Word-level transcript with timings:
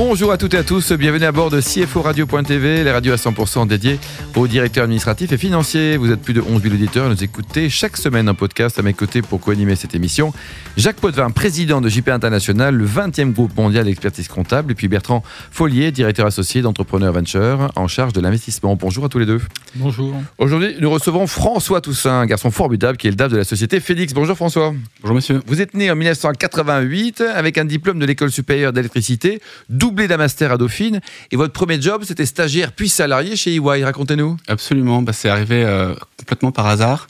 Bonjour 0.00 0.30
à 0.30 0.38
toutes 0.38 0.54
et 0.54 0.58
à 0.58 0.62
tous, 0.62 0.92
bienvenue 0.92 1.24
à 1.24 1.32
bord 1.32 1.50
de 1.50 1.60
CFO 1.60 2.02
Radio.tv, 2.02 2.84
les 2.84 2.92
radios 2.92 3.12
à 3.12 3.16
100% 3.16 3.66
dédiées 3.66 3.98
aux 4.36 4.46
directeurs 4.46 4.84
administratifs 4.84 5.32
et 5.32 5.36
financiers. 5.36 5.96
Vous 5.96 6.12
êtes 6.12 6.22
plus 6.22 6.34
de 6.34 6.40
11 6.40 6.62
000 6.62 6.74
auditeurs 6.76 7.06
et 7.06 7.08
nous 7.08 7.24
écoutez 7.24 7.68
chaque 7.68 7.96
semaine 7.96 8.28
un 8.28 8.34
podcast 8.34 8.78
à 8.78 8.82
mes 8.82 8.92
côtés 8.92 9.22
pour 9.22 9.40
co-animer 9.40 9.74
cette 9.74 9.96
émission. 9.96 10.32
Jacques 10.76 11.00
Potvin, 11.00 11.30
président 11.30 11.80
de 11.80 11.88
JP 11.88 12.10
International, 12.10 12.76
le 12.76 12.86
20e 12.86 13.32
groupe 13.32 13.56
mondial 13.56 13.86
d'expertise 13.86 14.28
comptable, 14.28 14.70
et 14.70 14.76
puis 14.76 14.86
Bertrand 14.86 15.24
Follier, 15.50 15.90
directeur 15.90 16.26
associé 16.26 16.62
d'Entrepreneur 16.62 17.12
Venture, 17.12 17.72
en 17.74 17.88
charge 17.88 18.12
de 18.12 18.20
l'investissement. 18.20 18.76
Bonjour 18.76 19.04
à 19.04 19.08
tous 19.08 19.18
les 19.18 19.26
deux. 19.26 19.40
Bonjour. 19.74 20.14
Aujourd'hui, 20.38 20.76
nous 20.78 20.90
recevons 20.90 21.26
François 21.26 21.80
Toussaint, 21.80 22.20
un 22.20 22.26
garçon 22.26 22.52
formidable 22.52 22.98
qui 22.98 23.08
est 23.08 23.10
le 23.10 23.16
DAF 23.16 23.32
de 23.32 23.36
la 23.36 23.42
société 23.42 23.80
Félix. 23.80 24.14
Bonjour 24.14 24.36
François. 24.36 24.72
Bonjour 25.02 25.16
monsieur. 25.16 25.40
Vous 25.48 25.60
êtes 25.60 25.74
né 25.74 25.90
en 25.90 25.96
1988 25.96 27.20
avec 27.34 27.58
un 27.58 27.64
diplôme 27.64 27.98
de 27.98 28.06
l'école 28.06 28.30
supérieure 28.30 28.72
d'électricité, 28.72 29.40
doublé 29.88 30.08
d'un 30.08 30.16
master 30.18 30.52
à 30.52 30.56
Dauphine, 30.58 31.00
et 31.32 31.36
votre 31.36 31.52
premier 31.52 31.80
job, 31.80 32.02
c'était 32.04 32.26
stagiaire 32.26 32.72
puis 32.72 32.88
salarié 32.88 33.36
chez 33.36 33.54
EY. 33.56 33.84
Racontez-nous. 33.84 34.36
Absolument, 34.48 35.02
bah, 35.02 35.12
c'est 35.12 35.28
arrivé 35.28 35.64
euh, 35.64 35.94
complètement 36.18 36.52
par 36.52 36.66
hasard. 36.66 37.08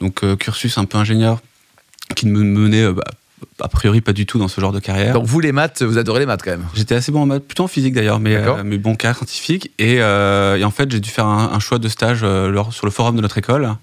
Donc 0.00 0.22
euh, 0.24 0.36
cursus 0.36 0.76
un 0.78 0.84
peu 0.84 0.98
ingénieur 0.98 1.40
qui 2.14 2.26
ne 2.26 2.32
me 2.32 2.42
menait 2.44 2.82
euh, 2.82 2.92
bah, 2.92 3.04
a 3.60 3.68
priori 3.68 4.00
pas 4.00 4.12
du 4.12 4.26
tout 4.26 4.38
dans 4.38 4.48
ce 4.48 4.60
genre 4.60 4.72
de 4.72 4.80
carrière. 4.80 5.12
Donc 5.14 5.24
vous 5.26 5.40
les 5.40 5.52
maths, 5.52 5.82
vous 5.82 5.98
adorez 5.98 6.20
les 6.20 6.26
maths 6.26 6.42
quand 6.44 6.50
même. 6.50 6.66
J'étais 6.74 6.94
assez 6.94 7.12
bon 7.12 7.22
en 7.22 7.26
maths, 7.26 7.44
plutôt 7.44 7.64
en 7.64 7.68
physique 7.68 7.94
d'ailleurs, 7.94 8.18
mais, 8.20 8.34
euh, 8.36 8.62
mais 8.64 8.78
bon 8.78 8.94
cas 8.96 9.14
scientifique. 9.14 9.70
Et, 9.78 9.94
et 9.96 10.64
en 10.64 10.70
fait, 10.70 10.90
j'ai 10.90 11.00
dû 11.00 11.08
faire 11.10 11.26
un, 11.26 11.52
un 11.52 11.58
choix 11.60 11.78
de 11.78 11.88
stage 11.88 12.20
sur 12.20 12.86
le 12.86 12.90
forum 12.90 13.16
de 13.16 13.20
notre 13.22 13.38
école. 13.38 13.74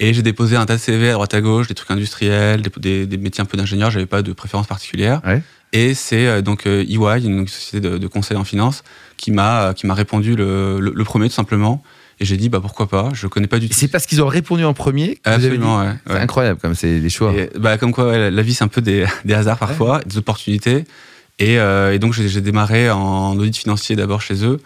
Et 0.00 0.12
j'ai 0.14 0.22
déposé 0.22 0.56
un 0.56 0.66
tas 0.66 0.74
de 0.76 0.80
CV 0.80 1.10
à 1.10 1.12
droite 1.14 1.34
à 1.34 1.40
gauche, 1.40 1.66
des 1.68 1.74
trucs 1.74 1.90
industriels, 1.90 2.62
des, 2.62 2.70
des- 2.78 3.06
des 3.06 3.16
métiers 3.16 3.42
un 3.42 3.46
peu 3.46 3.56
d'ingénieur. 3.56 3.90
J'avais 3.90 4.06
pas 4.06 4.22
de 4.22 4.32
préférence 4.32 4.66
particulière. 4.66 5.20
Ouais. 5.26 5.42
Et 5.74 5.92
c'est 5.92 6.26
euh, 6.26 6.40
donc 6.40 6.66
euh, 6.66 6.82
EY, 6.88 7.24
une 7.26 7.46
société 7.48 7.86
de, 7.86 7.98
de 7.98 8.06
conseil 8.06 8.36
en 8.38 8.44
finance, 8.44 8.82
qui 9.18 9.30
m'a 9.32 9.62
euh, 9.68 9.72
qui 9.74 9.86
m'a 9.86 9.92
répondu 9.94 10.36
le, 10.36 10.78
le- 10.80 10.92
le 10.94 11.04
premier 11.04 11.28
tout 11.28 11.34
simplement. 11.34 11.82
Et 12.20 12.24
j'ai 12.24 12.36
dit 12.36 12.48
bah 12.48 12.60
pourquoi 12.60 12.86
pas. 12.88 13.10
Je 13.12 13.26
connais 13.26 13.48
pas 13.48 13.58
du 13.58 13.68
tout. 13.68 13.74
C'est 13.76 13.88
parce 13.88 14.06
qu'ils 14.06 14.22
ont 14.22 14.28
répondu 14.28 14.64
en 14.64 14.72
premier 14.72 15.16
que. 15.16 15.28
Absolument, 15.28 15.80
ouais. 15.80 15.94
C'est 16.06 16.12
incroyable 16.22 16.60
comme 16.60 16.76
c'est 16.76 17.00
les 17.00 17.08
choix. 17.10 17.34
Et, 17.34 17.50
bah, 17.58 17.76
comme 17.76 17.90
quoi, 17.92 18.06
ouais, 18.06 18.30
la- 18.30 18.42
vie, 18.42 18.54
c'est 18.54 18.62
un 18.62 18.68
peu 18.68 18.80
des, 18.80 19.04
des 19.24 19.34
hasards 19.34 19.58
parfois, 19.58 20.00
des 20.06 20.16
opportunités. 20.18 20.84
Et, 21.40 21.58
euh, 21.58 21.92
et 21.92 21.98
donc, 21.98 22.12
j'ai 22.14 22.40
démarré 22.40 22.88
en 22.88 23.36
audit 23.36 23.56
financier 23.56 23.96
d'abord 23.96 24.22
chez 24.22 24.44
eux. 24.44 24.60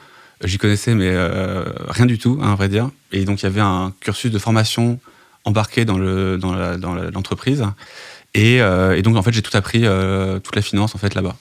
J'y 0.45 0.59
connaissais, 0.59 0.95
mais 0.95 1.09
euh, 1.11 1.65
rien 1.89 2.05
du 2.05 2.19
tout, 2.19 2.39
hein, 2.43 2.53
à 2.53 2.55
vrai 2.55 2.69
dire. 2.69 2.91
Et 3.13 3.25
donc, 3.25 3.41
il 3.41 3.45
y 3.45 3.49
avait 3.49 3.63
un 3.63 3.95
cursus 4.01 4.31
de 4.31 4.39
formation 4.39 5.01
embarqué 5.47 5.87
dans 5.87 5.97
le- 5.97 6.37
dans 6.37 6.53
la- 6.55 6.77
dans 6.77 6.93
l'entreprise. 6.95 7.65
Et, 8.39 8.63
euh, 8.63 8.97
et 8.97 9.03
donc, 9.03 9.17
en 9.17 9.23
fait, 9.23 9.33
j'ai 9.33 9.43
tout 9.43 9.57
appris, 9.57 9.81
euh, 9.85 10.39
toute 10.39 10.55
la 10.55 10.63
finance, 10.63 10.95
en 10.95 10.99
fait, 10.99 11.15
là-bas. 11.15 11.37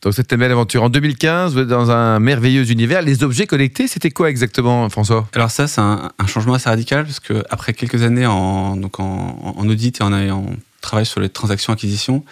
Donc 0.00 0.14
c'était 0.14 0.34
une 0.34 0.40
belle 0.40 0.50
aventure. 0.50 0.82
En 0.82 0.88
2015, 0.88 1.52
vous 1.52 1.60
êtes 1.60 1.68
dans 1.68 1.92
un 1.92 2.18
merveilleux 2.18 2.68
univers. 2.72 3.02
Les 3.02 3.22
objets 3.22 3.46
connectés, 3.46 3.86
c'était 3.86 4.10
quoi 4.10 4.30
exactement, 4.30 4.88
François? 4.90 5.28
Alors 5.32 5.52
ça, 5.52 5.68
c'est 5.68 5.80
un, 5.80 6.10
un 6.18 6.26
changement 6.26 6.54
assez 6.54 6.68
radical 6.68 7.04
parce 7.04 7.20
que 7.20 7.44
après 7.50 7.72
quelques 7.72 8.02
années 8.02 8.26
en, 8.26 8.74
donc 8.76 8.98
en, 8.98 9.54
en 9.56 9.68
audit 9.68 10.00
et 10.00 10.02
en, 10.02 10.12
en 10.12 10.46
travail 10.80 11.06
sur 11.06 11.20
les 11.20 11.28
transactions 11.28 11.72
acquisitions, 11.72 12.24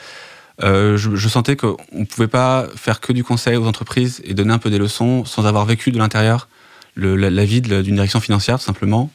euh, 0.64 0.96
je, 0.96 1.14
je 1.14 1.28
sentais 1.28 1.54
qu'on 1.54 1.76
ne 1.92 2.04
pouvait 2.04 2.26
pas 2.26 2.66
faire 2.74 2.98
que 2.98 3.12
du 3.12 3.22
conseil 3.22 3.56
aux 3.56 3.66
entreprises 3.66 4.20
et 4.24 4.34
donner 4.34 4.52
un 4.52 4.58
peu 4.58 4.70
des 4.70 4.78
leçons 4.78 5.24
sans 5.24 5.46
avoir 5.46 5.64
vécu 5.64 5.92
de 5.92 5.98
l'intérieur 5.98 6.48
le- 6.94 7.16
la, 7.16 7.30
la 7.30 7.44
vie 7.44 7.60
de- 7.60 7.82
d'une 7.82 7.94
direction 7.94 8.20
financière 8.20 8.58
tout 8.58 8.64
simplement. 8.64 9.10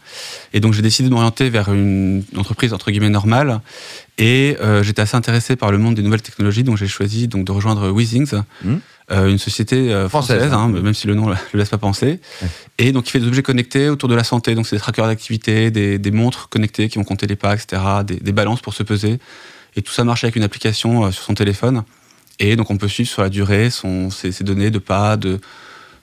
Et 0.53 0.59
donc 0.59 0.73
j'ai 0.73 0.81
décidé 0.81 1.09
de 1.09 1.13
m'orienter 1.13 1.49
vers 1.49 1.73
une 1.73 2.23
entreprise 2.37 2.73
entre 2.73 2.91
guillemets 2.91 3.09
normale. 3.09 3.61
Et 4.17 4.55
euh, 4.61 4.81
j'étais 4.83 5.01
assez 5.01 5.17
intéressé 5.17 5.55
par 5.55 5.71
le 5.71 5.77
monde 5.77 5.95
des 5.95 6.01
nouvelles 6.01 6.21
technologies, 6.21 6.63
donc 6.63 6.77
j'ai 6.77 6.87
choisi 6.87 7.27
donc 7.27 7.45
de 7.45 7.51
rejoindre 7.51 7.89
Weezings, 7.91 8.31
Mhm. 8.63 8.79
euh, 9.11 9.27
une 9.29 9.37
société 9.37 9.91
euh, 9.93 10.07
Française, 10.07 10.37
française, 10.37 10.53
hein. 10.53 10.71
hein, 10.73 10.81
même 10.81 10.93
si 10.93 11.05
le 11.07 11.15
nom 11.15 11.27
ne 11.27 11.33
le 11.53 11.59
laisse 11.59 11.69
pas 11.69 11.77
penser. 11.77 12.21
Et 12.77 12.91
donc, 12.93 13.07
il 13.07 13.11
fait 13.11 13.19
des 13.19 13.27
objets 13.27 13.43
connectés 13.43 13.89
autour 13.89 14.07
de 14.09 14.15
la 14.15 14.23
santé. 14.23 14.55
Donc, 14.55 14.67
c'est 14.67 14.77
des 14.77 14.81
trackers 14.81 15.05
d'activité, 15.07 15.69
des, 15.69 15.99
des 15.99 16.11
montres 16.11 16.47
connectées 16.49 16.87
qui 16.89 16.97
vont 16.97 17.03
compter 17.03 17.27
les 17.27 17.35
pas, 17.35 17.53
etc., 17.55 17.81
des, 18.05 18.15
des 18.15 18.31
balances 18.31 18.61
pour 18.61 18.73
se 18.73 18.83
peser. 18.83 19.19
Et 19.75 19.81
tout 19.81 19.91
ça 19.91 20.05
marche 20.05 20.23
avec 20.23 20.37
une 20.37 20.43
application 20.43 21.11
sur 21.11 21.23
son 21.23 21.33
téléphone. 21.33 21.83
Et 22.39 22.55
donc, 22.55 22.71
on 22.71 22.77
peut 22.77 22.87
suivre 22.87 23.09
sur 23.09 23.21
la 23.21 23.29
durée 23.29 23.69
son, 23.69 24.09
ses, 24.11 24.31
ses 24.31 24.43
données 24.45 24.71
de 24.71 24.79
pas, 24.79 25.17
de, 25.17 25.39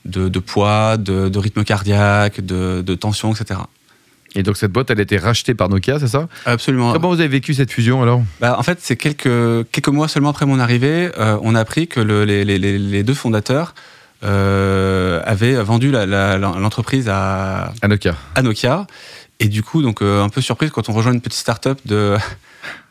de, 0.05 0.29
de 0.29 0.39
poids, 0.39 0.97
de, 0.97 1.29
de 1.29 1.39
rythme 1.39 1.65
cardiaque, 1.65 2.41
de, 2.45 2.83
de 2.83 2.95
tension, 2.95 3.33
etc. 3.33 3.61
Et 4.35 4.43
donc 4.43 4.57
cette 4.57 4.73
boîte, 4.73 4.91
elle 4.91 4.99
a 4.99 5.03
été 5.03 5.19
rachetée 5.19 5.55
par 5.55 5.69
Nokia, 5.69 5.99
c'est 6.01 6.09
ça? 6.09 6.27
Absolument. 6.47 6.93
Comment 6.93 7.09
vous 7.11 7.21
avez 7.21 7.29
vécu 7.29 7.53
cette 7.55 7.71
fusion 7.71 8.03
alors? 8.03 8.23
Bah, 8.41 8.57
en 8.59 8.63
fait, 8.63 8.79
c'est 8.81 8.97
quelques, 8.97 9.69
quelques 9.71 9.89
mois 9.89 10.09
seulement 10.09 10.31
après 10.31 10.47
mon 10.47 10.59
arrivée, 10.59 11.11
euh, 11.19 11.37
on 11.43 11.55
a 11.55 11.61
appris 11.61 11.87
que 11.87 12.01
le- 12.01 12.25
les, 12.25 12.45
les- 12.45 12.59
les- 12.59 13.03
deux 13.03 13.13
fondateurs 13.15 13.75
euh, 14.25 15.21
avaient 15.25 15.55
vendu 15.63 15.91
l'entreprise 15.93 17.09
à, 17.09 17.73
À 17.83 17.89
Nokia. 17.89 18.15
à 18.35 18.43
Nokia. 18.43 18.87
Et 19.43 19.49
du 19.49 19.63
coup, 19.63 19.83
donc, 19.83 20.03
euh, 20.03 20.23
un 20.23 20.29
peu 20.29 20.41
surprise 20.41 20.71
quand 20.71 20.89
on 20.89 20.93
rejoint 20.93 21.13
une 21.13 21.21
petite 21.21 21.39
start-up 21.41 21.79
de, 21.85 22.17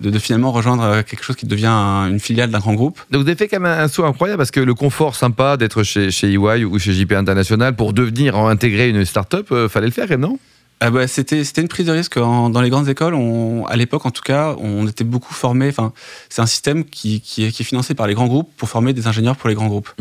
de, 0.02 0.10
de 0.10 0.20
finalement 0.20 0.52
rejoindre 0.52 0.84
euh, 0.84 1.02
quelque 1.04 1.24
chose 1.24 1.36
qui 1.36 1.46
devient 1.46 1.68
un- 1.68 2.08
une 2.10 2.20
filiale 2.20 2.50
d'un 2.52 2.60
grand 2.60 2.74
groupe. 2.74 3.00
Donc 3.10 3.22
vous 3.24 3.28
avez 3.28 3.38
fait 3.38 3.48
quand 3.48 3.60
même 3.60 3.80
un 3.80 3.88
saut 3.88 4.06
incroyable 4.06 4.38
parce 4.40 4.52
que 4.52 4.60
le 4.60 4.74
confort 4.74 5.16
sympa 5.16 5.58
d'être 5.58 5.84
chez, 5.84 6.12
chez 6.12 6.32
EY 6.34 6.64
ou 6.66 6.78
chez 6.80 6.94
JP 6.94 7.14
International 7.14 7.76
pour 7.76 7.94
devenir 7.94 8.36
intégrer 8.38 8.90
une 8.90 9.06
start-up, 9.06 9.48
euh, 9.52 9.70
fallait 9.70 9.88
le 9.88 9.94
faire 9.94 10.06
quand 10.06 10.14
même, 10.14 10.22
non? 10.22 10.40
Ah 10.84 10.90
bah, 10.90 11.08
c'était, 11.08 11.44
c'était 11.44 11.62
une 11.62 11.68
prise 11.68 11.86
de 11.86 11.92
risque 11.92 12.18
en- 12.18 12.50
dans 12.50 12.60
les 12.60 12.72
grandes 12.72 12.90
écoles. 12.90 13.14
On, 13.14 13.66
à 13.68 13.76
l'époque, 13.76 14.04
en 14.08 14.10
tout 14.10 14.24
cas, 14.24 14.56
on 14.58 14.88
était 14.88 15.04
beaucoup 15.04 15.36
formés. 15.36 15.70
Enfin, 15.70 15.94
c'est 16.28 16.42
un 16.42 16.48
système 16.48 16.84
qui, 16.86 17.22
qui, 17.22 17.44
est, 17.46 17.52
qui 17.52 17.62
est 17.62 17.66
financé 17.66 17.94
par 17.94 18.08
les 18.08 18.16
grands 18.16 18.26
groupes 18.26 18.50
pour 18.58 18.68
former 18.68 18.92
des 18.92 19.06
ingénieurs 19.06 19.36
pour 19.36 19.48
les 19.48 19.54
grands 19.54 19.68
groupes. 19.68 19.92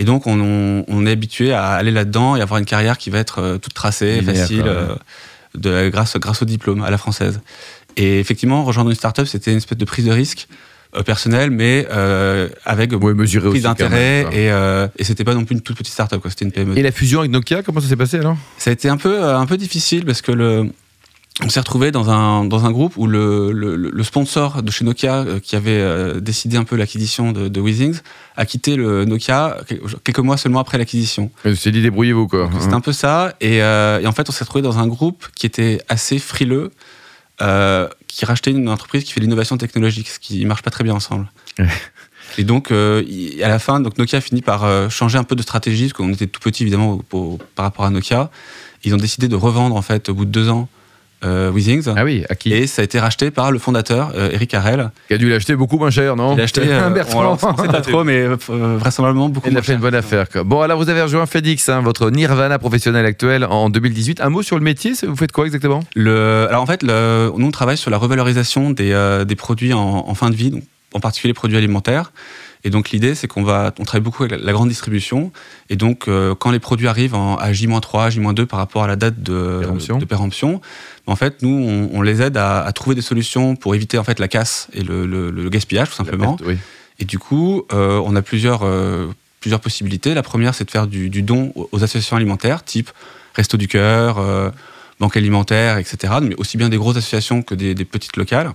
Et 0.00 0.02
donc, 0.04 0.26
on, 0.26 0.40
on- 0.40 0.84
on 0.88 1.06
est 1.06 1.12
habitué 1.12 1.52
à 1.52 1.68
aller 1.74 1.92
là-dedans 1.92 2.34
et 2.34 2.40
avoir 2.40 2.58
une 2.58 2.66
carrière 2.66 2.98
qui 2.98 3.10
va 3.10 3.18
être 3.20 3.58
toute 3.62 3.74
tracée, 3.74 4.22
Linéaire, 4.22 4.40
facile, 4.40 4.62
ouais. 4.62 4.66
euh, 4.66 4.94
de, 5.54 5.88
grâce, 5.88 6.16
grâce 6.16 6.42
au 6.42 6.44
diplôme 6.44 6.82
à 6.82 6.90
la 6.90 6.98
française. 6.98 7.40
Et 7.96 8.18
effectivement, 8.18 8.64
rejoindre 8.64 8.90
une 8.90 8.96
start-up, 8.96 9.26
c'était 9.26 9.52
une 9.52 9.58
espèce 9.58 9.78
de 9.78 9.84
prise 9.84 10.04
de 10.06 10.12
risque 10.12 10.48
euh, 10.96 11.02
personnelle, 11.02 11.50
mais 11.50 11.86
euh, 11.90 12.48
avec 12.64 12.92
Oui, 12.92 13.14
mesuré 13.14 13.48
quand 13.50 13.68
d'intérêt. 13.68 14.26
Et, 14.32 14.50
euh, 14.50 14.88
et 14.96 15.04
c'était 15.04 15.24
pas 15.24 15.34
non 15.34 15.44
plus 15.44 15.54
une 15.54 15.60
toute 15.60 15.76
petite 15.76 15.92
start-up, 15.92 16.22
c'était 16.28 16.44
une 16.44 16.52
PME. 16.52 16.78
Et 16.78 16.82
la 16.82 16.92
fusion 16.92 17.20
avec 17.20 17.30
Nokia, 17.30 17.62
comment 17.62 17.80
ça 17.80 17.88
s'est 17.88 17.96
passé 17.96 18.18
alors? 18.18 18.36
Ça 18.58 18.70
a 18.70 18.72
été 18.72 18.88
un 18.88 18.96
peu, 18.96 19.22
euh, 19.22 19.38
un 19.38 19.46
peu 19.46 19.56
difficile 19.56 20.04
parce 20.04 20.22
que 20.22 20.32
le, 20.32 20.70
on 21.42 21.48
s'est 21.48 21.58
retrouvé 21.60 21.90
dans 21.90 22.10
un, 22.10 22.44
dans 22.44 22.64
un 22.64 22.70
groupe 22.70 22.96
où 22.96 23.08
le, 23.08 23.50
le, 23.50 23.76
le 23.76 24.04
sponsor 24.04 24.62
de 24.62 24.70
chez 24.70 24.84
Nokia, 24.84 25.16
euh, 25.16 25.40
qui 25.40 25.56
avait 25.56 25.80
euh, 25.80 26.20
décidé 26.20 26.56
un 26.56 26.62
peu 26.64 26.76
l'acquisition 26.76 27.32
de, 27.32 27.48
de 27.48 27.60
Weezings, 27.60 27.98
a 28.36 28.46
quitté 28.46 28.76
le 28.76 29.04
Nokia 29.04 29.56
quel- 29.66 29.80
quelques 30.04 30.20
mois 30.20 30.36
seulement 30.36 30.60
après 30.60 30.78
l'acquisition. 30.78 31.30
Je 31.44 31.54
s'est 31.54 31.72
dit 31.72 31.82
débrouillez-vous 31.82 32.28
quoi. 32.28 32.48
C'était 32.60 32.74
un 32.74 32.80
peu 32.80 32.92
ça. 32.92 33.34
Et, 33.40 33.62
euh, 33.62 34.00
et 34.00 34.06
en 34.06 34.12
fait, 34.12 34.28
on 34.28 34.32
s'est 34.32 34.44
retrouvé 34.44 34.62
dans 34.62 34.78
un 34.78 34.86
groupe 34.86 35.26
qui 35.34 35.46
était 35.46 35.80
assez 35.88 36.20
frileux, 36.20 36.70
qui 38.06 38.24
rachetait 38.24 38.52
une 38.52 38.68
entreprise 38.68 39.02
qui 39.02 39.12
fait 39.12 39.20
l'innovation 39.20 39.56
technologique, 39.56 40.08
ce 40.08 40.20
qui 40.20 40.44
marche 40.46 40.62
pas 40.62 40.70
très 40.70 40.84
bien 40.84 40.94
ensemble. 40.94 41.26
Et 42.38 42.44
donc, 42.44 42.70
à 42.70 43.48
la 43.48 43.58
fin, 43.58 43.80
donc 43.80 43.98
Nokia 43.98 44.18
a 44.18 44.20
fini 44.20 44.40
par 44.40 44.88
changer 44.90 45.18
un 45.18 45.24
peu 45.24 45.34
de 45.34 45.42
stratégie, 45.42 45.86
parce 45.86 45.94
qu'on 45.94 46.12
était 46.12 46.28
tout 46.28 46.40
petit 46.40 46.62
évidemment 46.62 47.00
par 47.56 47.64
rapport 47.64 47.84
à 47.84 47.90
Nokia. 47.90 48.30
Ils 48.84 48.94
ont 48.94 48.98
décidé 48.98 49.26
de 49.26 49.34
revendre 49.36 49.74
en 49.74 49.82
fait 49.82 50.08
au 50.10 50.14
bout 50.14 50.24
de 50.26 50.30
deux 50.30 50.48
ans 50.48 50.68
euh, 51.24 51.50
Weezings. 51.50 51.92
Ah 51.96 52.04
oui, 52.04 52.24
à 52.28 52.34
qui 52.34 52.52
Et 52.52 52.66
ça 52.66 52.82
a 52.82 52.84
été 52.84 52.98
racheté 52.98 53.30
par 53.30 53.50
le 53.50 53.58
fondateur, 53.58 54.12
euh, 54.14 54.30
Eric 54.32 54.54
Harel. 54.54 54.90
Qui 55.08 55.14
a 55.14 55.18
dû 55.18 55.28
l'acheter 55.28 55.56
beaucoup 55.56 55.78
moins 55.78 55.90
cher, 55.90 56.16
non 56.16 56.34
Il 56.34 56.40
a 56.40 56.44
acheté, 56.44 56.62
euh, 56.64 56.90
Bertrand. 56.90 57.36
on 57.42 57.56
sait 57.56 57.68
pas 57.68 57.80
trop, 57.82 58.04
mais 58.04 58.26
vraisemblablement 58.26 59.28
beaucoup 59.28 59.48
Il 59.50 59.56
a 59.56 59.62
fait 59.62 59.74
une 59.74 59.80
bonne 59.80 59.94
affaire. 59.94 60.28
Quoi. 60.28 60.44
Bon, 60.44 60.60
alors 60.60 60.78
vous 60.78 60.88
avez 60.88 61.02
rejoint 61.02 61.26
FedEx, 61.26 61.68
hein, 61.68 61.80
votre 61.80 62.10
nirvana 62.10 62.58
professionnel 62.58 63.06
actuel 63.06 63.44
en 63.44 63.70
2018. 63.70 64.20
Un 64.20 64.30
mot 64.30 64.42
sur 64.42 64.56
le 64.56 64.64
métier, 64.64 64.92
vous 65.06 65.16
faites 65.16 65.32
quoi 65.32 65.46
exactement 65.46 65.80
Le, 65.94 66.46
alors 66.48 66.62
en 66.62 66.66
fait, 66.66 66.82
le, 66.82 67.32
nous 67.36 67.46
on 67.46 67.50
travaille 67.50 67.76
sur 67.76 67.90
la 67.90 67.98
revalorisation 67.98 68.70
des, 68.70 69.22
des 69.26 69.36
produits 69.36 69.72
en, 69.72 70.04
en 70.08 70.14
fin 70.14 70.30
de 70.30 70.34
vie, 70.34 70.50
donc 70.50 70.62
en 70.94 71.00
particulier 71.00 71.30
les 71.30 71.34
produits 71.34 71.56
alimentaires. 71.56 72.12
Et 72.66 72.70
donc 72.70 72.90
l'idée, 72.90 73.14
c'est 73.14 73.28
qu'on 73.28 73.42
va, 73.42 73.72
on 73.78 73.84
travaille 73.84 74.02
beaucoup 74.02 74.24
avec 74.24 74.40
la, 74.40 74.52
grande 74.52 74.68
distribution. 74.70 75.30
Et 75.68 75.76
donc 75.76 76.08
euh, 76.08 76.34
quand 76.34 76.50
les 76.50 76.58
produits 76.58 76.88
arrivent 76.88 77.14
en, 77.14 77.36
à 77.36 77.52
J-3, 77.52 78.10
J-2 78.10 78.46
par 78.46 78.58
rapport 78.58 78.82
à 78.84 78.86
la 78.86 78.96
date 78.96 79.22
de 79.22 79.58
Péremption. 79.60 79.98
de 79.98 80.04
péremption, 80.06 80.60
en 81.06 81.14
fait, 81.16 81.42
nous 81.42 81.50
on, 81.50 81.90
on 81.92 82.00
les 82.02 82.22
aide 82.22 82.36
à, 82.38 82.62
à 82.64 82.72
trouver 82.72 82.96
des 82.96 83.02
solutions 83.02 83.54
pour 83.54 83.74
éviter 83.74 83.98
en 83.98 84.04
fait 84.04 84.18
la 84.18 84.28
casse 84.28 84.68
et 84.72 84.82
le, 84.82 85.04
le- 85.06 85.30
le 85.30 85.48
gaspillage 85.50 85.90
tout 85.90 85.94
simplement. 85.96 86.32
La 86.32 86.36
perte, 86.38 86.48
oui. 86.48 86.56
Et 87.00 87.04
du 87.04 87.18
coup, 87.18 87.64
euh, 87.72 88.00
on 88.04 88.14
a 88.16 88.22
plusieurs, 88.22 88.60
euh, 88.62 89.08
plusieurs 89.40 89.60
possibilités. 89.60 90.14
La 90.14 90.22
première, 90.22 90.54
c'est 90.54 90.64
de 90.64 90.70
faire 90.70 90.86
du, 90.86 91.10
du 91.10 91.22
don 91.22 91.52
aux 91.56 91.68
aux 91.72 91.78
associations 91.84 92.16
alimentaires, 92.16 92.64
type 92.64 92.90
Resto 93.34 93.56
du 93.58 93.68
Cœur, 93.68 94.18
euh, 94.18 94.50
Banque 95.00 95.16
alimentaire, 95.16 95.76
etc. 95.78 96.14
Mais 96.22 96.36
aussi 96.36 96.56
bien 96.56 96.68
des 96.68 96.76
grosses 96.78 96.96
associations 96.96 97.42
que 97.42 97.54
des, 97.56 97.74
des 97.74 97.84
petites 97.84 98.16
locales. 98.16 98.52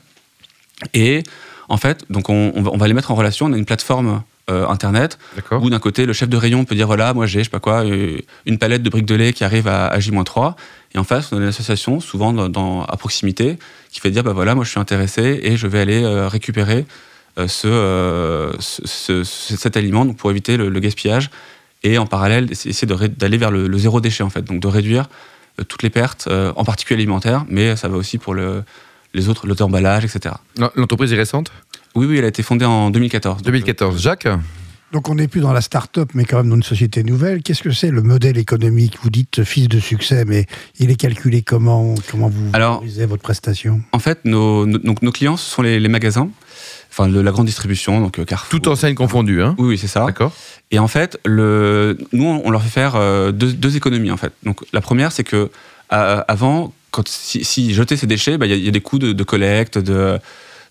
Et 0.94 1.22
en 1.70 1.78
fait, 1.78 2.04
donc 2.10 2.30
on, 2.30 2.52
on 2.56 2.78
va, 2.78 2.88
les 2.88 2.94
mettre 2.94 3.12
en 3.12 3.16
relation. 3.16 3.46
On 3.46 3.54
a 3.54 3.58
une 3.58 3.66
plateforme 3.66 4.22
euh, 4.50 4.68
internet, 4.68 5.18
où 5.62 5.70
d'un 5.70 5.80
côté 5.80 6.06
le 6.06 6.14
chef 6.14 6.28
de 6.30 6.36
rayon 6.38 6.66
peut 6.66 6.76
dire 6.76 6.88
voilà, 6.88 7.14
moi 7.14 7.26
j'ai 7.28 7.40
je 7.40 7.44
sais 7.46 7.50
pas 7.50 7.60
quoi 7.60 7.86
euh, 7.86 8.18
une 8.46 8.58
palette 8.58 8.82
de 8.84 8.90
briques 8.90 9.06
de 9.06 9.16
lait 9.16 9.32
qui 9.34 9.44
arrive 9.44 9.68
à, 9.68 9.88
à 9.88 10.00
J-3, 10.00 10.56
et 10.96 10.98
en 10.98 11.04
face 11.04 11.32
on 11.32 11.38
a 11.38 11.42
une 11.42 11.48
association 11.48 12.00
souvent 12.00 12.34
dans, 12.34 12.50
dans- 12.50 12.84
à 12.84 12.98
proximité 12.98 13.60
qui 13.92 14.00
fait 14.00 14.10
dire 14.12 14.24
bah 14.24 14.34
voilà, 14.34 14.56
moi 14.56 14.64
je 14.66 14.72
suis 14.72 14.80
intéressé 14.80 15.40
et 15.44 15.56
je 15.56 15.68
vais 15.68 15.80
aller 15.80 16.04
euh, 16.04 16.28
récupérer 16.28 16.86
euh, 17.38 17.48
ce, 17.48 18.52
ce- 18.60 18.82
ce- 18.86 19.24
ce- 19.24 19.56
cet 19.58 19.78
aliment 19.78 20.04
donc 20.06 20.18
pour 20.18 20.32
éviter 20.32 20.58
le, 20.58 20.70
le 20.70 20.80
gaspillage. 20.80 21.30
Et 21.84 21.98
en 21.98 22.06
parallèle 22.06 22.52
essayer 22.52 22.88
d'aller 23.18 23.38
vers 23.38 23.52
le, 23.52 23.68
le 23.68 23.78
zéro 23.78 24.02
déchet 24.02 24.24
en 24.24 24.30
fait, 24.30 24.42
donc 24.44 24.60
de 24.60 24.68
réduire 24.68 25.06
toutes 25.70 25.84
les 25.84 25.90
pertes, 25.90 26.28
en 26.56 26.64
particulier 26.64 26.98
alimentaires, 27.02 27.46
mais 27.50 27.76
ça 27.76 27.88
va 27.90 27.98
aussi 27.98 28.18
pour 28.18 28.34
le, 28.34 28.64
les 29.14 29.30
autres, 29.30 29.48
l'auto-emballage, 29.48 30.06
etc. 30.06 30.36
Non, 30.58 30.70
L'entreprise 30.76 31.12
est 31.14 31.18
récente? 31.18 31.52
Oui, 31.96 32.06
oui, 32.06 32.18
elle 32.18 32.26
a 32.26 32.30
été 32.30 32.44
fondée 32.44 32.66
en 32.66 32.90
2014. 32.92 33.38
donc, 33.38 33.46
2014. 33.46 34.02
Jacques? 34.02 34.28
Donc 34.92 35.08
on 35.08 35.16
n'est 35.16 35.28
plus 35.28 35.42
dans 35.42 35.54
la 35.54 35.62
start-up, 35.62 36.10
mais 36.16 36.26
quand 36.26 36.38
même 36.38 36.50
dans 36.50 36.56
une 36.56 36.64
société 36.64 37.04
nouvelle. 37.04 37.44
Qu'est-ce 37.44 37.62
que 37.62 37.70
c'est 37.72 37.92
le 37.92 38.02
modèle 38.02 38.38
économique? 38.40 38.98
Vous 39.04 39.12
dites 39.12 39.44
fils 39.44 39.68
de 39.68 39.80
succès, 39.80 40.26
mais 40.26 40.48
il 40.80 40.90
est 40.90 40.96
calculé 40.96 41.44
comment 41.44 41.94
Comment 42.10 42.30
vous 42.30 42.50
Alors- 42.54 42.76
valorisez 42.80 43.06
votre 43.06 43.22
prestation? 43.22 43.82
En 43.92 44.00
fait, 44.00 44.26
nos, 44.26 44.66
nos- 44.66 44.80
donc, 44.80 45.04
nos 45.04 45.12
clients, 45.12 45.38
ce 45.38 45.48
sont 45.48 45.62
les, 45.62 45.80
les 45.80 45.90
magasins, 45.90 46.30
enfin 46.92 47.08
de 47.08 47.20
la 47.20 47.30
grande 47.32 47.46
distribution, 47.46 48.02
donc 48.02 48.18
euh, 48.18 48.26
Carrefour. 48.26 48.50
Toute 48.50 48.68
enseigne 48.68 48.96
confondue, 48.96 49.44
hein? 49.44 49.54
Oui, 49.60 49.68
oui, 49.70 49.78
c'est 49.78 49.86
ça. 49.88 50.06
D'accord. 50.06 50.34
Et 50.72 50.80
en 50.80 50.88
fait, 50.88 51.20
le, 51.24 51.96
nous, 52.12 52.26
on 52.44 52.50
leur 52.50 52.64
fait 52.64 52.70
faire 52.70 52.96
euh, 52.96 53.32
deux, 53.32 53.54
deux 53.54 53.76
économies, 53.78 54.10
en 54.10 54.18
fait. 54.18 54.34
Donc, 54.44 54.62
la 54.74 54.82
première, 54.82 55.12
c'est 55.12 55.24
que 55.24 55.52
euh, 55.94 56.24
avant, 56.28 56.74
quand, 56.92 57.08
si, 57.08 57.44
si 57.44 57.74
jetaient 57.74 57.98
ces 57.98 58.08
déchets, 58.08 58.38
bah, 58.38 58.46
il 58.46 58.50
y, 58.50 58.54
a- 58.54 58.58
il 58.58 58.64
y 58.66 58.68
a 58.68 58.72
des 58.72 58.82
coûts 58.82 59.00
de, 59.00 59.14
de 59.14 59.24
collecte, 59.24 59.78
de 59.78 60.20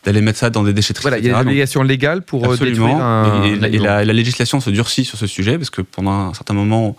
d'aller 0.04 0.20
mettre 0.20 0.38
ça 0.38 0.48
dans 0.48 0.62
des 0.62 0.72
déchetteries. 0.72 1.02
Voilà, 1.02 1.18
il 1.18 1.24
y 1.24 1.26
a 1.26 1.30
des 1.30 1.34
Donc, 1.38 1.46
obligations 1.48 1.82
légales 1.82 2.22
pour 2.22 2.44
euh, 2.44 2.50
détruire 2.56 2.70
Absolument. 2.70 3.02
un. 3.02 3.44
et, 3.44 3.48
et 3.50 3.56
la, 3.56 3.68
et 3.68 3.78
la- 3.78 4.04
la 4.04 4.12
législation 4.12 4.60
se 4.60 4.70
durcit 4.70 5.04
sur 5.04 5.18
ce 5.18 5.26
sujet 5.26 5.58
parce 5.58 5.70
que 5.70 5.82
pendant 5.82 6.12
un 6.12 6.34
certain 6.34 6.54
moment, 6.54 6.96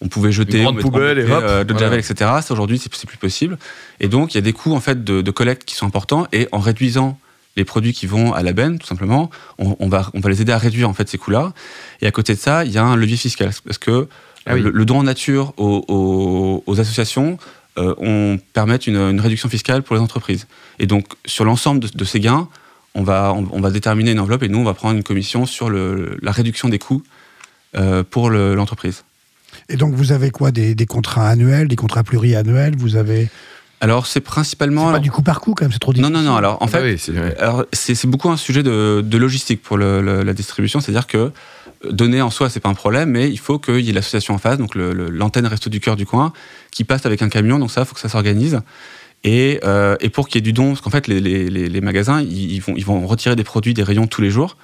on 0.00 0.08
pouvait 0.08 0.32
jeter 0.32 0.64
on 0.64 0.70
mettait 0.72 0.82
poubelle 0.82 1.18
et 1.18 1.24
hop, 1.24 1.42
euh, 1.46 1.64
de 1.64 1.72
voilà. 1.74 1.86
javel, 1.88 1.98
etc. 2.00 2.30
Ça 2.42 2.52
aujourd'hui, 2.54 2.78
c'est 2.78 2.92
c'est 2.94 3.06
plus 3.06 3.18
possible. 3.18 3.58
Et 4.00 4.08
donc, 4.08 4.32
il 4.34 4.36
y 4.36 4.38
a 4.38 4.42
des 4.42 4.54
coûts 4.54 4.72
en 4.74 4.80
fait 4.80 5.04
de, 5.04 5.20
de 5.20 5.30
collecte 5.30 5.64
qui 5.64 5.74
sont 5.74 5.86
importants. 5.86 6.26
Et 6.32 6.48
en 6.52 6.58
réduisant 6.58 7.18
les 7.56 7.64
produits 7.66 7.92
qui 7.92 8.06
vont 8.06 8.32
à 8.32 8.42
la 8.42 8.52
benne, 8.54 8.78
tout 8.78 8.86
simplement, 8.86 9.28
on, 9.58 9.76
on 9.78 9.88
va 9.88 10.10
on 10.14 10.20
va 10.20 10.30
les 10.30 10.40
aider 10.40 10.52
à 10.52 10.58
réduire 10.58 10.88
en 10.88 10.94
fait 10.94 11.06
ces 11.08 11.18
coûts-là. 11.18 11.52
Et 12.00 12.06
à 12.06 12.10
côté 12.12 12.34
de 12.34 12.38
ça, 12.40 12.64
il 12.64 12.72
y 12.72 12.78
a 12.78 12.82
un 12.84 12.96
levier 12.96 13.16
fiscal 13.18 13.50
parce 13.66 13.78
que 13.78 14.08
Ah 14.46 14.54
oui. 14.54 14.62
le, 14.62 14.70
le 14.70 14.84
don 14.86 15.00
en 15.00 15.02
nature 15.02 15.52
aux, 15.58 15.84
aux- 15.88 16.62
aux 16.66 16.80
associations 16.80 17.36
euh, 17.78 17.94
on 17.98 18.38
permet 18.52 18.76
une, 18.76 18.96
une 18.96 19.20
réduction 19.20 19.48
fiscale 19.48 19.82
pour 19.82 19.96
les 19.96 20.02
entreprises. 20.02 20.46
Et 20.78 20.86
donc, 20.86 21.04
sur 21.24 21.44
l'ensemble 21.44 21.80
de, 21.80 21.88
de 21.88 22.04
ces 22.04 22.20
gains, 22.20 22.48
on 22.94 23.02
va, 23.02 23.32
on, 23.34 23.46
on 23.52 23.60
va 23.60 23.70
déterminer 23.70 24.10
une 24.12 24.20
enveloppe 24.20 24.42
et 24.42 24.48
nous, 24.48 24.58
on 24.58 24.64
va 24.64 24.74
prendre 24.74 24.96
une 24.96 25.04
commission 25.04 25.46
sur 25.46 25.70
le- 25.70 26.18
la 26.22 26.32
réduction 26.32 26.68
des 26.68 26.78
coûts 26.78 27.02
euh, 27.76 28.02
pour 28.08 28.30
le- 28.30 28.54
l'entreprise. 28.54 29.04
Et 29.68 29.76
donc 29.76 29.94
vous 29.94 30.12
avez 30.12 30.30
quoi? 30.30 30.50
Des, 30.50 30.74
des 30.74 30.86
contrats 30.86 31.28
annuels, 31.28 31.68
des 31.68 31.76
contrats 31.76 32.02
pluriannuels? 32.02 32.74
Vous 32.76 32.96
avez 32.96 33.28
Alors, 33.80 34.06
c'est 34.06 34.14
c'est 34.14 34.20
principalement. 34.20 34.90
pas 34.90 34.98
du 34.98 35.10
coup 35.10 35.22
par 35.22 35.40
coup 35.40 35.54
quand 35.54 35.64
même, 35.64 35.72
c'est 35.72 35.78
trop 35.78 35.92
non, 35.92 36.08
difficile. 36.08 36.14
non, 36.16 36.22
non. 36.32 36.36
Alors, 36.36 36.56
en 36.62 36.66
Ah 36.66 36.68
fait, 36.68 36.82
oui, 36.82 36.98
c'est- 36.98 37.12
ouais. 37.12 37.36
alors, 37.38 37.64
c'est 37.72 37.94
c'est 37.94 38.08
beaucoup 38.08 38.30
un 38.30 38.36
sujet 38.36 38.62
de, 38.62 39.02
de 39.04 39.18
logistique 39.18 39.62
pour 39.62 39.76
le- 39.76 40.00
le- 40.02 40.22
la 40.22 40.32
distribution. 40.32 40.80
C'est-à-dire 40.80 41.06
que 41.06 41.18
euh, 41.18 41.30
donner 41.90 42.20
en 42.22 42.30
soi, 42.30 42.48
c'est 42.50 42.60
pas 42.60 42.68
un 42.68 42.74
problème, 42.74 43.10
mais 43.10 43.30
il 43.30 43.38
faut 43.38 43.58
qu'il 43.58 43.80
y 43.80 43.90
ait 43.90 43.92
l'association 43.92 44.34
en 44.34 44.38
face, 44.38 44.58
donc 44.58 44.74
l'antenne 44.74 45.46
Resto 45.46 45.70
du 45.70 45.80
Cœur 45.80 45.96
du 45.96 46.06
coin, 46.06 46.32
qui 46.70 46.84
passe 46.84 47.06
avec 47.06 47.22
un 47.22 47.28
camion. 47.28 47.58
Donc 47.58 47.70
ça, 47.70 47.82
il 47.82 47.86
faut 47.86 47.94
que 47.94 48.00
ça 48.00 48.08
s'organise. 48.08 48.60
Et, 49.24 49.60
euh, 49.64 49.96
et 50.00 50.10
pour 50.10 50.28
qu'il 50.28 50.36
y 50.36 50.38
ait 50.38 50.42
du 50.42 50.52
don, 50.52 50.68
parce 50.70 50.80
qu'en 50.80 50.90
fait, 50.90 51.06
les, 51.08 51.20
les- 51.20 51.48
les- 51.68 51.80
magasins, 51.80 52.20
ils, 52.22 52.52
ils 52.52 52.60
vont, 52.62 52.74
ils 52.76 52.84
vont 52.84 53.06
retirer 53.06 53.34
des 53.36 53.44
produits 53.44 53.74
des 53.74 53.82
rayons 53.82 54.06
tous 54.06 54.20
les 54.22 54.30
jours, 54.30 54.56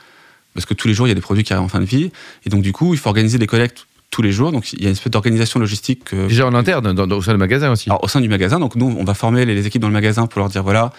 parce 0.55 0.65
que 0.67 0.75
tous 0.75 0.87
les 0.87 0.95
jours, 0.95 1.07
il 1.07 1.11
y 1.11 1.13
a 1.13 1.15
des 1.17 1.21
produits 1.21 1.43
qui 1.45 1.53
arrivent 1.53 1.65
en 1.65 1.69
fin 1.69 1.81
de 1.81 1.85
vie. 1.85 2.13
Et 2.47 2.51
donc, 2.51 2.63
du 2.63 2.73
coup, 2.73 2.95
il 2.95 2.99
faut 2.99 3.09
organiser 3.09 3.39
des 3.39 3.49
collectes 3.49 3.87
tous 4.11 4.23
les 4.23 4.31
jours. 4.31 4.53
Donc, 4.53 4.73
il 4.73 4.81
y 4.81 4.85
a 4.85 4.89
une 4.89 4.93
espèce 4.93 5.11
d'organisation 5.11 5.59
logistique 5.59 6.05
que, 6.05 6.29
Déjà 6.29 6.47
en 6.47 6.55
interne, 6.55 6.93
dans, 6.95 7.07
dans, 7.09 7.17
au 7.17 7.23
sein 7.23 7.33
du 7.33 7.39
magasin 7.39 7.73
aussi. 7.73 7.91
alors, 7.91 8.05
au 8.05 8.09
sein 8.09 8.21
du 8.21 8.29
magasin, 8.29 8.61
donc 8.61 8.77
nous, 8.77 8.95
on 8.97 9.03
va 9.05 9.15
former 9.15 9.45
les, 9.45 9.57
les 9.57 9.67
équipes 9.67 9.83
dans 9.83 9.89
le 9.89 9.93
magasin 9.93 10.29
pour 10.29 10.39
leur 10.39 10.49
dire 10.49 10.63
voilà, 10.63 10.93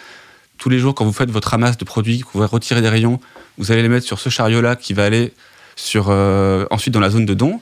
tous 0.58 0.70
les 0.70 0.80
jours, 0.80 0.94
quand 0.96 1.06
vous 1.06 1.14
faites 1.14 1.32
votre 1.32 1.48
ramasse 1.50 1.78
de 1.78 1.86
produits, 1.86 2.20
que 2.20 2.26
vous 2.34 2.42
allez 2.42 2.50
retirer 2.52 2.82
des 2.82 2.90
rayons, 2.90 3.22
vous 3.58 3.72
allez 3.72 3.82
les 3.84 3.90
mettre 3.90 4.06
sur 4.06 4.20
ce 4.20 4.28
chariot-là 4.30 4.76
qui 4.76 4.94
va 4.94 5.06
aller 5.06 5.32
sur, 5.76 6.08
euh, 6.10 6.66
ensuite 6.72 6.94
dans 6.94 7.00
la 7.00 7.10
zone 7.10 7.26
de 7.26 7.34
don. 7.34 7.60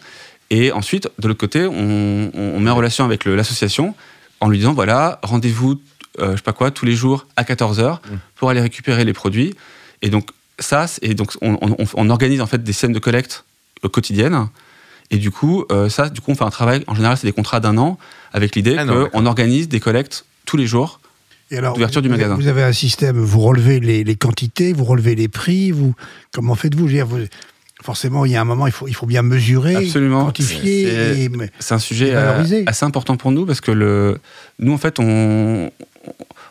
Et 0.50 0.72
ensuite, 0.72 1.10
de 1.20 1.28
l'autre 1.28 1.40
côté, 1.40 1.66
on, 1.66 2.32
on- 2.34 2.60
met 2.60 2.70
en 2.70 2.76
relation 2.76 3.06
avec 3.06 3.26
l'association 3.26 3.96
en 4.40 4.50
lui 4.50 4.58
disant 4.60 4.74
voilà, 4.74 5.20
rendez-vous, 5.24 5.80
euh, 6.20 6.32
je 6.34 6.38
sais 6.38 6.44
pas 6.44 6.54
quoi, 6.54 6.70
tous 6.70 6.86
les 6.86 6.94
jours 6.96 7.26
à 7.36 7.44
14h 7.44 7.94
Mm. 7.96 8.16
pour 8.36 8.50
aller 8.50 8.62
récupérer 8.62 9.04
les 9.06 9.14
produits. 9.14 9.56
Et 10.02 10.10
donc, 10.10 10.30
ça, 10.60 10.86
et 11.02 11.16
donc 11.16 11.32
on, 11.42 11.58
on- 11.62 11.86
on 11.96 12.10
organise 12.10 12.42
en 12.42 12.46
fait 12.48 12.64
des 12.64 12.74
scènes 12.74 12.92
de 12.94 13.00
collecte 13.00 13.46
euh, 13.84 13.90
quotidiennes. 13.90 14.48
Et 15.12 15.18
du 15.18 15.32
coup, 15.32 15.66
euh, 15.72 15.90
ça, 15.90 16.10
du 16.10 16.22
coup, 16.22 16.32
on 16.32 16.36
fait 16.36 16.44
un 16.44 16.50
travail. 16.50 16.84
En 16.88 16.96
général, 16.96 17.18
c'est 17.18 17.28
des 17.28 17.34
contrats 17.34 17.60
d'un 17.60 17.78
an 17.78 17.98
avec 18.32 18.56
l'idée 18.56 18.76
Ah 18.78 18.86
qu'on 18.86 19.26
organise 19.26 19.70
des 19.70 19.80
collectes 19.80 20.26
tous 20.46 20.58
les 20.58 20.68
jours. 20.68 21.00
Et 21.52 21.58
alors, 21.58 21.74
D'ouverture 21.74 22.02
du 22.02 22.08
vous- 22.08 22.16
magasin. 22.16 22.36
Vous 22.36 22.48
avez 22.48 22.64
un 22.64 22.74
système, 22.74 23.18
vous 23.20 23.40
relevez 23.42 23.80
les, 23.80 24.04
les 24.04 24.16
quantités, 24.16 24.74
vous 24.74 24.86
relevez 24.86 25.14
les 25.16 25.28
prix, 25.28 25.72
vous 25.72 25.94
comment 26.32 26.56
faites-vous? 26.56 26.88
Vous- 26.88 27.18
Forcément, 27.84 28.26
il 28.26 28.32
y 28.32 28.36
a 28.36 28.42
un 28.42 28.46
moment, 28.46 28.66
il 28.66 28.72
faut, 28.72 28.88
il 28.88 28.94
faut 28.96 29.06
bien 29.06 29.22
mesurer, 29.22 29.76
Absolument. 29.76 30.26
quantifier. 30.26 31.30
C'est- 31.60 31.74
un 31.74 31.80
sujet 31.80 32.08
Et 32.10 32.16
euh, 32.16 32.64
assez 32.66 32.86
important 32.86 33.18
pour 33.18 33.32
nous 33.32 33.46
parce 33.46 33.60
que 33.62 33.72
le, 33.72 34.18
nous, 34.60 34.72
en 34.74 34.78
fait, 34.78 35.00
on, 35.00 35.70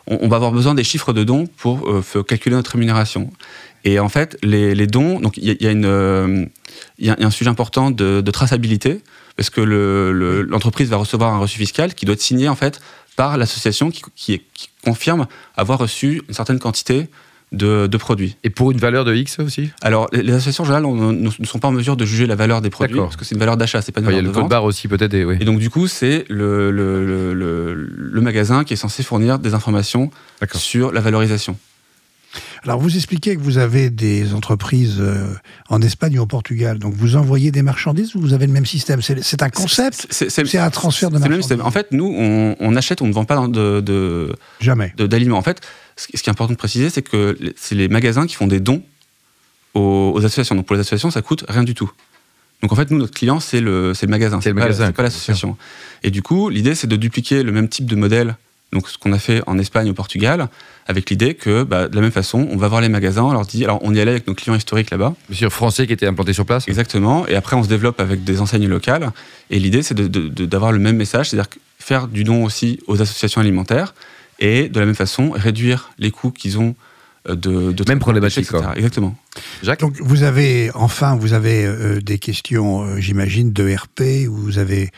on, 0.07 0.17
on 0.21 0.27
va 0.27 0.35
avoir 0.35 0.51
besoin 0.51 0.75
des 0.75 0.83
chiffres 0.83 1.11
de 1.13 1.23
dons 1.23 1.47
pour 1.57 1.89
euh, 1.89 2.23
calculer 2.23 2.55
notre 2.55 2.71
rémunération. 2.71 3.31
Et 3.83 3.99
en 3.99 4.09
fait, 4.09 4.37
les, 4.43 4.75
les 4.75 4.87
dons, 4.87 5.19
donc 5.19 5.37
il 5.37 5.43
y, 5.45 5.51
y 5.51 5.57
euh, 5.85 6.45
y 6.99 7.09
a 7.09 7.15
un 7.19 7.31
sujet 7.31 7.49
important 7.49 7.89
de, 7.91 8.21
de 8.21 8.31
traçabilité 8.31 9.01
parce 9.35 9.49
que 9.49 9.61
le- 9.61 10.11
le- 10.13 10.43
l'entreprise 10.43 10.89
va 10.89 10.97
recevoir 10.97 11.33
un 11.33 11.39
reçu 11.39 11.57
fiscal 11.57 11.93
qui 11.95 12.05
doit 12.05 12.13
être 12.13 12.21
signé 12.21 12.47
en 12.47 12.55
fait 12.55 12.79
par 13.15 13.37
l'association 13.37 13.89
qui, 13.91 14.03
qui, 14.15 14.41
qui 14.53 14.69
confirme 14.85 15.25
avoir 15.57 15.79
reçu 15.79 16.21
une 16.27 16.33
certaine 16.35 16.59
quantité 16.59 17.07
de, 17.53 17.87
de 17.87 17.97
produits. 17.97 18.35
Et 18.43 18.49
pour 18.49 18.71
une 18.71 18.77
valeur 18.79 19.05
de 19.05 19.13
X 19.15 19.39
aussi 19.39 19.69
Alors, 19.81 20.07
les, 20.11 20.23
les 20.23 20.33
associations 20.33 20.63
en 20.63 20.65
général 20.65 20.85
on- 20.85 20.95
ne 21.13 21.29
ne 21.39 21.45
sont 21.45 21.59
pas 21.59 21.67
en 21.67 21.71
mesure 21.71 21.95
de 21.95 22.03
juger 22.05 22.25
la 22.25 22.35
valeur 22.35 22.61
des 22.61 22.69
produits 22.69 22.97
parce 22.97 23.15
que 23.15 23.23
c'est 23.25 23.35
une 23.35 23.39
valeur 23.39 23.57
d'achat, 23.57 23.81
c'est 23.81 23.91
pas 23.91 24.01
une 24.01 24.07
Enfin, 24.07 24.13
Il 24.13 24.15
y 24.15 24.19
a 24.19 24.21
valeur 24.21 24.33
le 24.33 24.37
de 24.37 24.41
code 24.41 24.49
barre 24.49 24.63
aussi 24.65 24.87
peut-être. 24.87 25.13
et- 25.13 25.23
oui. 25.25 25.37
Et 25.39 25.45
donc, 25.45 25.59
du 25.59 25.69
coup, 25.69 25.87
c'est 25.87 26.25
le, 26.29 26.71
le, 26.71 27.33
le, 27.33 28.21
magasin 28.21 28.63
qui 28.63 28.73
est 28.73 28.77
censé 28.77 29.03
fournir 29.03 29.39
des 29.39 29.53
informations 29.53 30.09
sur 30.53 30.91
la 30.91 30.99
valorisation. 31.01 31.57
Alors, 32.65 32.79
vous 32.79 32.95
expliquez 32.95 33.35
que 33.35 33.41
vous 33.41 33.57
avez 33.57 33.89
des 33.89 34.33
entreprises 34.33 34.95
euh, 34.99 35.33
en 35.67 35.81
Espagne 35.81 36.17
ou 36.17 36.21
au 36.21 36.25
Portugal. 36.25 36.79
Donc, 36.79 36.93
vous 36.93 37.17
envoyez 37.17 37.51
des 37.51 37.61
marchandises 37.61 38.15
ou 38.15 38.21
vous 38.21 38.33
avez 38.33 38.47
le 38.47 38.53
même 38.53 38.65
système? 38.65 39.01
C'est 39.01 39.41
un 39.43 39.49
concept? 39.49 40.07
C'est- 40.09 40.55
un 40.57 40.69
transfert 40.69 41.09
de 41.09 41.15
c'est 41.17 41.23
le 41.23 41.29
même 41.29 41.39
marchandises 41.39 41.43
système. 41.43 41.61
En 41.61 41.71
fait, 41.71 41.87
nous, 41.91 42.05
on, 42.17 42.55
on 42.59 42.75
achète, 42.77 43.01
on 43.01 43.07
ne 43.07 43.13
vend 43.13 43.25
pas 43.25 43.47
de- 43.47 43.81
de- 43.81 44.33
Jamais. 44.61 44.93
d'aliments. 44.97 45.37
En 45.37 45.41
fait, 45.41 45.59
ce 45.97 46.07
qui 46.07 46.17
ce 46.17 46.23
qui 46.23 46.29
est 46.29 46.31
important 46.31 46.53
de 46.53 46.57
préciser, 46.57 46.89
c'est 46.89 47.01
que 47.01 47.37
c'est 47.57 47.75
les 47.75 47.89
magasins 47.89 48.25
qui 48.27 48.35
font 48.35 48.47
des 48.47 48.61
dons 48.61 48.81
aux, 49.73 50.13
aux 50.15 50.19
associations. 50.19 50.55
Donc, 50.55 50.65
pour 50.65 50.75
les 50.75 50.79
associations, 50.81 51.11
ça 51.11 51.21
coûte 51.21 51.43
rien 51.49 51.63
du 51.63 51.73
tout. 51.73 51.91
Donc, 52.61 52.71
en 52.71 52.75
fait, 52.75 52.89
nous, 52.91 52.97
notre 52.97 53.13
client, 53.13 53.41
c'est 53.41 53.59
le, 53.59 53.93
c'est 53.93 54.05
le 54.05 54.11
magasin. 54.11 54.39
C'est 54.41 54.49
le 54.49 54.55
pas- 54.55 54.61
magasin, 54.61 54.85
C'est 54.87 54.93
pas 54.93 55.03
l'association. 55.03 55.57
Et 56.01 56.11
du 56.11 56.21
coup, 56.21 56.47
l'idée, 56.47 56.75
c'est 56.75 56.87
de 56.87 56.95
dupliquer 56.95 57.43
le 57.43 57.51
même 57.51 57.67
type 57.67 57.87
de 57.87 57.95
modèle, 57.97 58.37
donc 58.73 58.89
ce 58.89 58.97
qu'on 58.97 59.13
a 59.13 59.19
fait 59.19 59.41
en 59.47 59.57
Espagne, 59.59 59.89
au 59.89 59.93
Portugal, 59.93 60.47
avec 60.87 61.09
l'idée 61.09 61.35
que, 61.35 61.63
bah, 61.63 61.87
de 61.87 61.95
la 61.95 62.01
même 62.01 62.11
façon, 62.11 62.47
on 62.51 62.57
va 62.57 62.67
voir 62.67 62.81
les 62.81 62.89
magasins, 62.89 63.23
on 63.23 63.31
leur 63.31 63.45
dit, 63.45 63.63
alors 63.63 63.79
on 63.83 63.93
y 63.93 63.99
allait 63.99 64.11
avec 64.11 64.27
nos 64.27 64.33
clients 64.33 64.55
historiques 64.55 64.91
là-bas, 64.91 65.13
Monsieur 65.29 65.49
français 65.49 65.87
qui 65.87 65.93
était 65.93 66.07
implanté 66.07 66.33
sur 66.33 66.45
place. 66.45 66.67
exactement, 66.67 67.27
et 67.27 67.35
après 67.35 67.55
on 67.55 67.63
se 67.63 67.69
développe 67.69 67.99
avec 68.01 68.23
des 68.23 68.41
enseignes 68.41 68.67
locales, 68.67 69.11
et 69.49 69.59
l'idée 69.59 69.81
c'est 69.83 69.93
de- 69.95 70.07
de- 70.07 70.27
de- 70.27 70.45
d'avoir 70.45 70.71
le 70.71 70.79
même 70.79 70.97
message, 70.97 71.29
c'est-à-dire 71.29 71.49
faire 71.79 72.07
du 72.07 72.23
don 72.23 72.43
aussi 72.43 72.79
aux 72.87 73.01
associations 73.01 73.39
alimentaires, 73.41 73.93
et 74.39 74.67
de 74.67 74.79
la 74.79 74.85
même 74.85 74.95
façon 74.95 75.31
réduire 75.31 75.91
les 75.99 76.11
coûts 76.11 76.31
qu'ils 76.31 76.57
ont 76.59 76.75
euh, 77.29 77.35
de, 77.35 77.71
de 77.71 77.85
Même 77.87 77.99
problématique, 77.99 78.39
etc. 78.43 78.57
quoi. 78.63 78.73
Exactement. 78.75 79.15
Jacques 79.63 79.79
Donc, 79.79 79.95
vous 80.01 80.23
avez, 80.23 80.71
enfin, 80.73 81.15
vous 81.15 81.31
avez 81.31 81.65
euh, 81.65 82.01
des 82.01 82.19
questions, 82.19 82.81
euh, 82.83 82.97
j'imagine, 82.99 83.53
de 83.53 83.73
RP, 83.73 84.27
où 84.27 84.35
vous 84.35 84.57
avez 84.57 84.91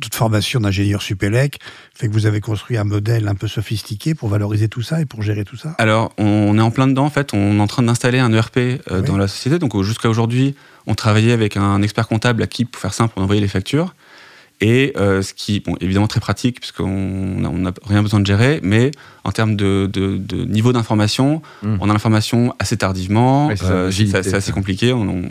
toute 0.00 0.14
formation 0.14 0.60
d'ingénieur 0.60 1.02
Supélec, 1.02 1.58
fait 1.94 2.08
que 2.08 2.12
vous 2.12 2.26
avez 2.26 2.40
construit 2.40 2.76
un 2.76 2.84
modèle 2.84 3.28
un 3.28 3.34
peu 3.34 3.48
sophistiqué 3.48 4.14
pour 4.14 4.28
valoriser 4.28 4.68
tout 4.68 4.82
ça 4.82 5.00
et 5.00 5.06
pour 5.06 5.22
gérer 5.22 5.44
tout 5.44 5.56
ça. 5.56 5.74
Alors, 5.78 6.12
on 6.18 6.56
est 6.58 6.62
en 6.62 6.70
plein 6.70 6.86
dedans. 6.86 7.04
En 7.06 7.10
fait, 7.10 7.32
on 7.34 7.58
est 7.58 7.60
en 7.60 7.66
train 7.66 7.82
d'installer 7.82 8.18
un 8.18 8.32
ERP 8.32 8.56
euh, 8.58 8.78
Oui. 8.90 9.02
dans 9.06 9.16
la 9.16 9.26
société. 9.28 9.58
Donc, 9.58 9.80
jusqu'à 9.82 10.08
aujourd'hui, 10.08 10.54
on 10.86 10.94
travaillait 10.94 11.32
avec 11.32 11.56
un 11.56 11.82
expert 11.82 12.06
comptable 12.08 12.42
à 12.42 12.46
qui, 12.46 12.64
pour 12.64 12.80
faire 12.80 12.94
simple, 12.94 13.14
on 13.16 13.22
envoyait 13.22 13.40
les 13.40 13.48
factures. 13.48 13.94
Et 14.62 14.92
euh, 14.98 15.22
ce 15.22 15.32
qui, 15.32 15.60
bon, 15.60 15.74
évidemment, 15.80 16.06
très 16.06 16.20
pratique, 16.20 16.60
puisqu'on 16.60 17.40
n'a 17.40 17.72
rien 17.86 18.02
besoin 18.02 18.20
de 18.20 18.26
gérer, 18.26 18.60
mais 18.62 18.90
en 19.24 19.32
termes 19.32 19.56
de, 19.56 19.88
de- 19.90 20.18
de 20.18 20.44
niveau 20.44 20.74
d'information, 20.74 21.40
Mm. 21.62 21.76
on 21.80 21.88
a 21.88 21.92
l'information 21.94 22.54
assez 22.58 22.76
tardivement. 22.76 23.48
C'est 23.56 23.64
Euh, 23.64 23.90
c'est 23.90 24.34
assez 24.34 24.52
compliqué. 24.52 24.92
On 24.92 25.08
on- 25.08 25.22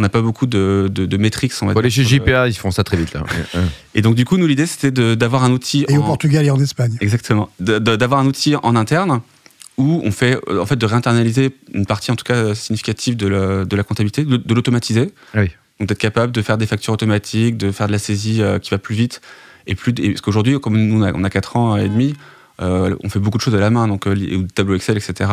on 0.00 0.02
n'a 0.02 0.08
pas 0.08 0.22
beaucoup 0.22 0.46
de, 0.46 0.88
de, 0.90 1.04
de 1.04 1.16
métriques, 1.18 1.52
on 1.60 1.66
va 1.66 1.74
dire, 1.74 1.90
chez 1.90 2.04
JPA, 2.04 2.48
ils 2.48 2.54
font 2.54 2.70
ça 2.70 2.82
très 2.84 2.96
vite 2.96 3.12
là. 3.12 3.22
Et 3.94 4.00
donc, 4.00 4.14
du 4.14 4.24
coup, 4.24 4.38
nous, 4.38 4.46
l'idée, 4.46 4.64
c'était 4.64 4.90
d'avoir 4.90 5.44
un 5.44 5.52
outil. 5.52 5.84
Et 5.88 5.98
au 5.98 6.02
Portugal 6.02 6.46
et 6.46 6.50
en 6.50 6.58
Espagne. 6.58 6.96
Exactement. 7.02 7.50
D'avoir 7.60 8.20
un 8.20 8.26
outil 8.26 8.56
en 8.56 8.76
interne 8.76 9.20
où 9.76 10.00
on 10.02 10.10
fait 10.10 10.38
en 10.50 10.64
fait 10.64 10.76
de 10.76 10.86
réinternaliser 10.86 11.54
une 11.72 11.86
partie 11.86 12.10
en 12.10 12.16
tout 12.16 12.24
cas 12.24 12.54
significative 12.54 13.16
de 13.16 13.28
la, 13.28 13.64
de 13.66 13.76
la 13.76 13.82
comptabilité, 13.82 14.24
de, 14.24 14.54
l'automatiser. 14.54 15.12
Oui. 15.34 15.50
Donc 15.78 15.88
d'être 15.88 15.98
capable 15.98 16.32
de 16.32 16.42
faire 16.42 16.56
des 16.56 16.66
factures 16.66 16.94
automatiques, 16.94 17.58
de 17.58 17.70
faire 17.70 17.86
de 17.86 17.92
la 17.92 17.98
saisie 17.98 18.42
qui 18.62 18.70
va 18.70 18.78
plus 18.78 18.94
vite 18.94 19.20
et 19.66 19.74
plus. 19.74 19.92
parce 19.92 20.22
qu'aujourd'hui, 20.22 20.58
comme 20.60 20.78
nous 20.78 21.02
on 21.02 21.24
a, 21.24 21.30
4 21.30 21.56
ans 21.56 21.76
et 21.76 21.88
demi, 21.88 22.14
euh, 22.60 22.94
on 23.02 23.08
fait 23.08 23.18
beaucoup 23.18 23.38
de 23.38 23.42
choses 23.42 23.54
à 23.54 23.60
la 23.60 23.70
main, 23.70 23.88
donc 23.88 24.06
euh, 24.06 24.46
tableau 24.54 24.74
Excel, 24.74 24.98
etc. 24.98 25.30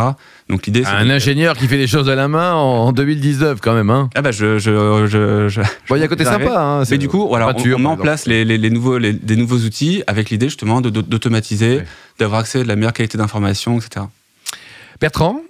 Donc 0.49 0.65
l'idée, 0.65 0.83
c'est 0.83 0.89
un 0.89 1.09
ingénieur 1.09 1.57
qui 1.57 1.67
fait 1.67 1.77
des 1.77 1.87
choses 1.87 2.09
à 2.09 2.15
la 2.15 2.27
main 2.27 2.53
en 2.53 2.91
2019 2.93 3.59
quand 3.61 3.73
même, 3.73 3.89
hein. 3.89 4.09
Ah 4.15 4.21
bah 4.21 4.31
je, 4.31 4.59
je, 4.59 5.05
je, 5.07 5.61
bon, 5.89 5.95
il 5.95 5.99
y 5.99 6.03
a 6.03 6.07
côté 6.07 6.23
sympa. 6.23 6.61
Hein, 6.61 6.83
Mais 6.89 6.97
du 6.97 7.09
coup, 7.09 7.27
voilà, 7.27 7.53
on, 7.53 7.79
met 7.79 7.85
en 7.85 7.97
place 7.97 8.27
les, 8.27 8.45
les, 8.45 8.69
nouveaux, 8.69 8.97
les, 8.97 9.13
des 9.13 9.35
nouveaux 9.35 9.57
outils 9.57 10.03
avec 10.07 10.29
l'idée 10.29 10.47
justement 10.47 10.79
d'automatiser, 10.81 11.81
d'avoir 12.19 12.41
accès 12.41 12.59
à 12.59 12.63
de 12.63 12.67
la 12.67 12.75
meilleure 12.75 12.93
qualité 12.93 13.17
d'information, 13.17 13.77
etc. 13.77 14.05
Bertrand, 14.99 15.41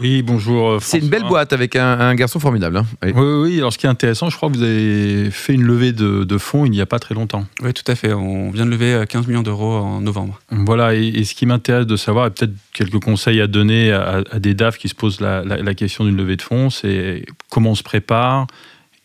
oui, 0.00 0.22
bonjour. 0.22 0.70
Euh, 0.70 0.78
c'est 0.80 0.98
une 0.98 1.08
belle 1.08 1.22
boîte 1.22 1.52
avec 1.52 1.76
un, 1.76 2.14
garçon 2.16 2.40
formidable. 2.40 2.78
Hein. 2.78 2.86
Oui. 3.04 3.12
oui. 3.14 3.58
alors 3.58 3.72
ce 3.72 3.78
qui 3.78 3.86
est 3.86 3.88
intéressant, 3.88 4.28
je 4.28 4.36
crois 4.36 4.50
que 4.50 4.56
vous 4.56 4.62
avez 4.62 5.30
fait 5.30 5.54
une 5.54 5.62
levée 5.62 5.92
de, 5.92 6.38
fonds 6.38 6.66
il 6.66 6.70
n'y 6.70 6.80
a 6.80 6.86
pas 6.86 6.98
très 6.98 7.14
longtemps. 7.14 7.46
Oui, 7.62 7.72
tout 7.72 7.88
à 7.90 7.94
fait. 7.94 8.12
On 8.12 8.50
vient 8.50 8.66
de 8.66 8.70
lever 8.70 9.04
15 9.08 9.24
euh, 9.24 9.28
millions 9.28 9.42
d'euros 9.42 9.76
en 9.76 10.00
novembre. 10.00 10.40
Voilà, 10.50 10.94
et, 10.94 11.22
ce 11.22 11.34
qui 11.34 11.46
m'intéresse 11.46 11.86
de 11.86 11.96
savoir, 11.96 12.26
et 12.26 12.30
peut-être 12.30 12.54
quelques 12.72 12.98
conseils 12.98 13.40
à 13.40 13.46
donner 13.46 13.92
à, 13.92 14.22
des 14.40 14.54
DAF 14.54 14.78
qui 14.78 14.88
se 14.88 14.96
posent 14.96 15.20
la, 15.20 15.74
question 15.74 16.04
d'une 16.04 16.16
levée 16.16 16.36
de 16.36 16.42
fonds, 16.42 16.70
c'est 16.70 17.24
comment 17.50 17.70
on 17.70 17.74
se 17.76 17.84
prépare, 17.84 18.48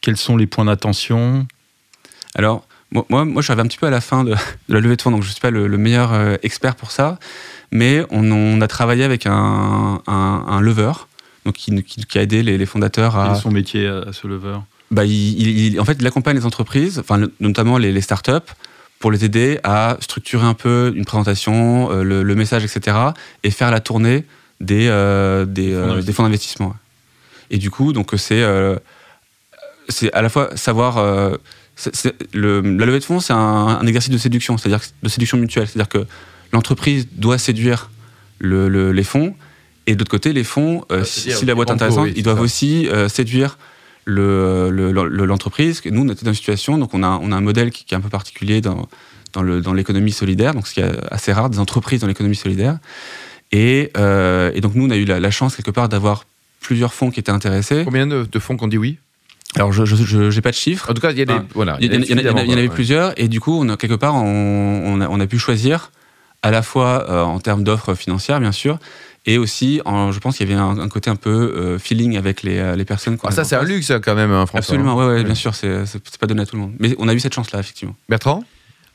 quels 0.02 0.18
sont 0.18 0.38
les 0.38 0.48
points 0.48 0.66
d'attention? 0.66 1.46
Alors, 2.34 2.66
moi, 2.92 3.06
moi, 3.10 3.26
je 3.38 3.42
suis 3.44 3.52
arrivé 3.52 3.64
un 3.64 3.68
petit 3.68 3.78
peu 3.78 3.86
à 3.86 3.92
la 3.92 4.02
fin 4.02 4.24
de, 4.24 4.34
la 4.70 4.80
levée 4.80 4.96
de 4.96 5.02
fonds, 5.04 5.12
donc 5.12 5.22
je 5.22 5.28
ne 5.28 5.34
suis 5.34 5.42
pas 5.42 5.52
le, 5.52 5.68
meilleur 5.78 6.14
euh, 6.14 6.38
expert 6.42 6.76
pour 6.76 6.90
ça 6.90 7.20
mais 7.72 8.04
on, 8.10 8.62
a 8.62 8.68
travaillé 8.68 9.04
avec 9.04 9.26
un, 9.26 10.02
un, 10.08 10.62
lever 10.62 10.92
donc 11.46 11.56
qui, 11.56 11.84
qui, 11.84 12.18
a 12.18 12.22
aidé 12.22 12.44
les, 12.44 12.66
fondateurs 12.66 13.16
à. 13.16 13.30
Quel 13.30 13.42
son 13.42 13.52
métier 13.52 13.88
à, 13.88 14.12
ce 14.12 14.28
lever 14.28 14.58
bah, 14.92 15.06
il, 15.06 15.80
En 15.80 15.86
fait, 15.86 15.98
il 16.00 16.08
accompagne 16.08 16.36
les 16.36 16.46
entreprises, 16.46 17.00
enfin, 17.00 17.22
notamment 17.40 17.78
les, 17.78 17.92
les 17.92 18.02
startups, 18.02 18.32
pour 19.00 19.12
les 19.12 19.24
aider 19.24 19.60
à 19.64 19.98
structurer 20.02 20.46
un 20.46 20.54
peu 20.54 20.92
une 20.96 21.06
présentation, 21.06 21.92
euh, 21.92 22.04
le, 22.04 22.36
message, 22.36 22.64
etc., 22.64 22.98
et 23.44 23.52
faire 23.52 23.72
la 23.72 23.80
tournée 23.80 24.26
des, 24.60 24.88
euh, 24.90 25.46
des, 25.46 25.74
euh, 25.74 26.02
fonds 26.12 26.24
d'investissement. 26.24 26.76
Et 27.50 27.58
du 27.58 27.72
coup, 27.72 27.94
donc 27.94 28.12
c'est 28.18 28.44
c'est 29.88 30.14
à 30.14 30.22
la 30.22 30.30
fois 30.30 30.56
savoir. 30.56 30.98
le, 32.34 32.62
la 32.62 32.86
levée 32.86 33.00
de 33.00 33.04
fonds, 33.04 33.20
c'est 33.20 33.34
un, 33.34 33.38
un, 33.38 33.88
exercice 33.88 34.12
de 34.12 34.18
séduction, 34.18 34.58
c'est-à-dire 34.58 34.82
de 35.02 35.10
séduction 35.10 35.38
mutuelle. 35.38 35.68
C'est-à-dire 35.68 35.90
que 35.90 36.06
l'entreprise 36.52 37.08
doit 37.12 37.38
séduire 37.38 37.90
les 38.42 39.04
fonds, 39.04 39.36
et 39.90 39.96
d'autre 39.96 40.12
côté, 40.12 40.34
les 40.34 40.44
fonds, 40.44 40.86
euh, 40.92 41.04
si, 41.04 41.46
la 41.46 41.56
boîte 41.56 41.70
est 41.70 41.74
intéressante, 41.74 42.10
ils 42.16 42.22
doivent 42.22 42.42
aussi 42.42 42.88
euh, 42.90 43.10
séduire 43.10 43.58
l'entreprise. 44.06 45.82
Le, 45.84 45.92
nous, 45.92 46.04
on 46.04 46.10
était 46.10 46.26
dans 46.26 46.32
une 46.32 46.36
situation, 46.36 46.78
donc 46.78 46.94
on 46.94 47.02
a, 47.02 47.20
on 47.22 47.32
a 47.32 47.36
un 47.36 47.42
modèle 47.42 47.72
qui, 47.72 47.86
est 47.90 47.98
un 47.98 48.02
peu 48.02 48.10
particulier 48.10 48.62
dans, 48.62 48.88
dans 49.34 49.74
l'économie 49.74 50.12
solidaire, 50.12 50.54
donc 50.54 50.68
ce 50.68 50.76
qui 50.76 50.82
est 50.82 50.92
assez 51.10 51.34
rare, 51.34 51.50
des 51.50 51.58
entreprises 51.58 52.02
dans 52.02 52.08
l'économie 52.08 52.36
solidaire. 52.36 52.78
Et, 53.52 53.92
euh, 53.98 54.52
et, 54.54 54.62
donc 54.62 54.76
nous, 54.76 54.86
on 54.86 54.92
a 54.92 54.96
eu 54.96 55.06
la, 55.06 55.32
chance 55.32 55.56
quelque 55.56 55.72
part 55.72 55.90
d'avoir 55.90 56.26
plusieurs 56.62 56.94
fonds 56.94 57.10
qui 57.10 57.20
étaient 57.20 57.32
intéressés. 57.32 57.82
Combien 57.84 58.06
de, 58.06 58.40
fonds 58.40 58.58
qu'on 58.58 58.68
dit 58.68 58.78
oui? 58.78 59.00
Alors, 59.56 59.72
je 59.72 60.36
n'ai 60.36 60.42
pas 60.42 60.52
de 60.52 60.56
chiffres. 60.56 60.88
En 60.88 60.94
tout 60.94 61.02
cas, 61.02 61.12
il 61.12 61.18
y, 61.18 61.26
en 61.26 62.58
avait 62.58 62.70
plusieurs, 62.70 63.20
et 63.20 63.28
du 63.28 63.40
coup, 63.40 63.60
on 63.60 63.68
a, 63.70 63.78
quelque 63.78 63.96
part, 63.96 64.14
on, 64.14 65.02
a, 65.02 65.08
on 65.10 65.20
a 65.20 65.26
pu 65.26 65.40
choisir 65.40 65.90
à 66.42 66.52
la 66.52 66.62
fois 66.62 67.10
euh, 67.10 67.22
en 67.22 67.40
termes 67.40 67.64
d'offres 67.64 67.96
financières, 67.96 68.40
bien 68.40 68.52
sûr, 68.52 68.80
et 69.26 69.38
aussi, 69.38 69.82
en, 69.86 70.12
je 70.12 70.20
pense 70.20 70.38
qu'il 70.38 70.50
y 70.50 70.54
avait 70.54 70.62
un, 70.62 70.88
côté 70.88 71.10
un 71.10 71.16
peu 71.16 71.30
euh, 71.30 71.80
feeling 71.80 72.18
avec 72.18 72.42
les, 72.44 72.58
euh, 72.58 72.76
les 72.76 72.86
personnes. 72.86 73.18
Ah, 73.24 73.32
ça, 73.32 73.44
c'est 73.44 73.56
un 73.56 73.64
luxe 73.64 73.92
quand 74.04 74.16
même, 74.16 74.32
hein, 74.32 74.46
François. 74.46 74.60
Absolument, 74.60 74.96
ouais, 74.96 75.06
ouais, 75.06 75.24
bien 75.24 75.36
sûr, 75.36 75.54
c'est 75.54 75.86
pas 76.20 76.28
donné 76.28 76.42
à 76.42 76.46
tout 76.46 76.56
le 76.56 76.62
monde. 76.62 76.74
Mais 76.80 76.96
on 76.98 77.08
a 77.08 77.14
eu 77.14 77.20
cette 77.20 77.34
chance-là, 77.34 77.60
effectivement. 77.60 77.96
Bertrand? 78.08 78.44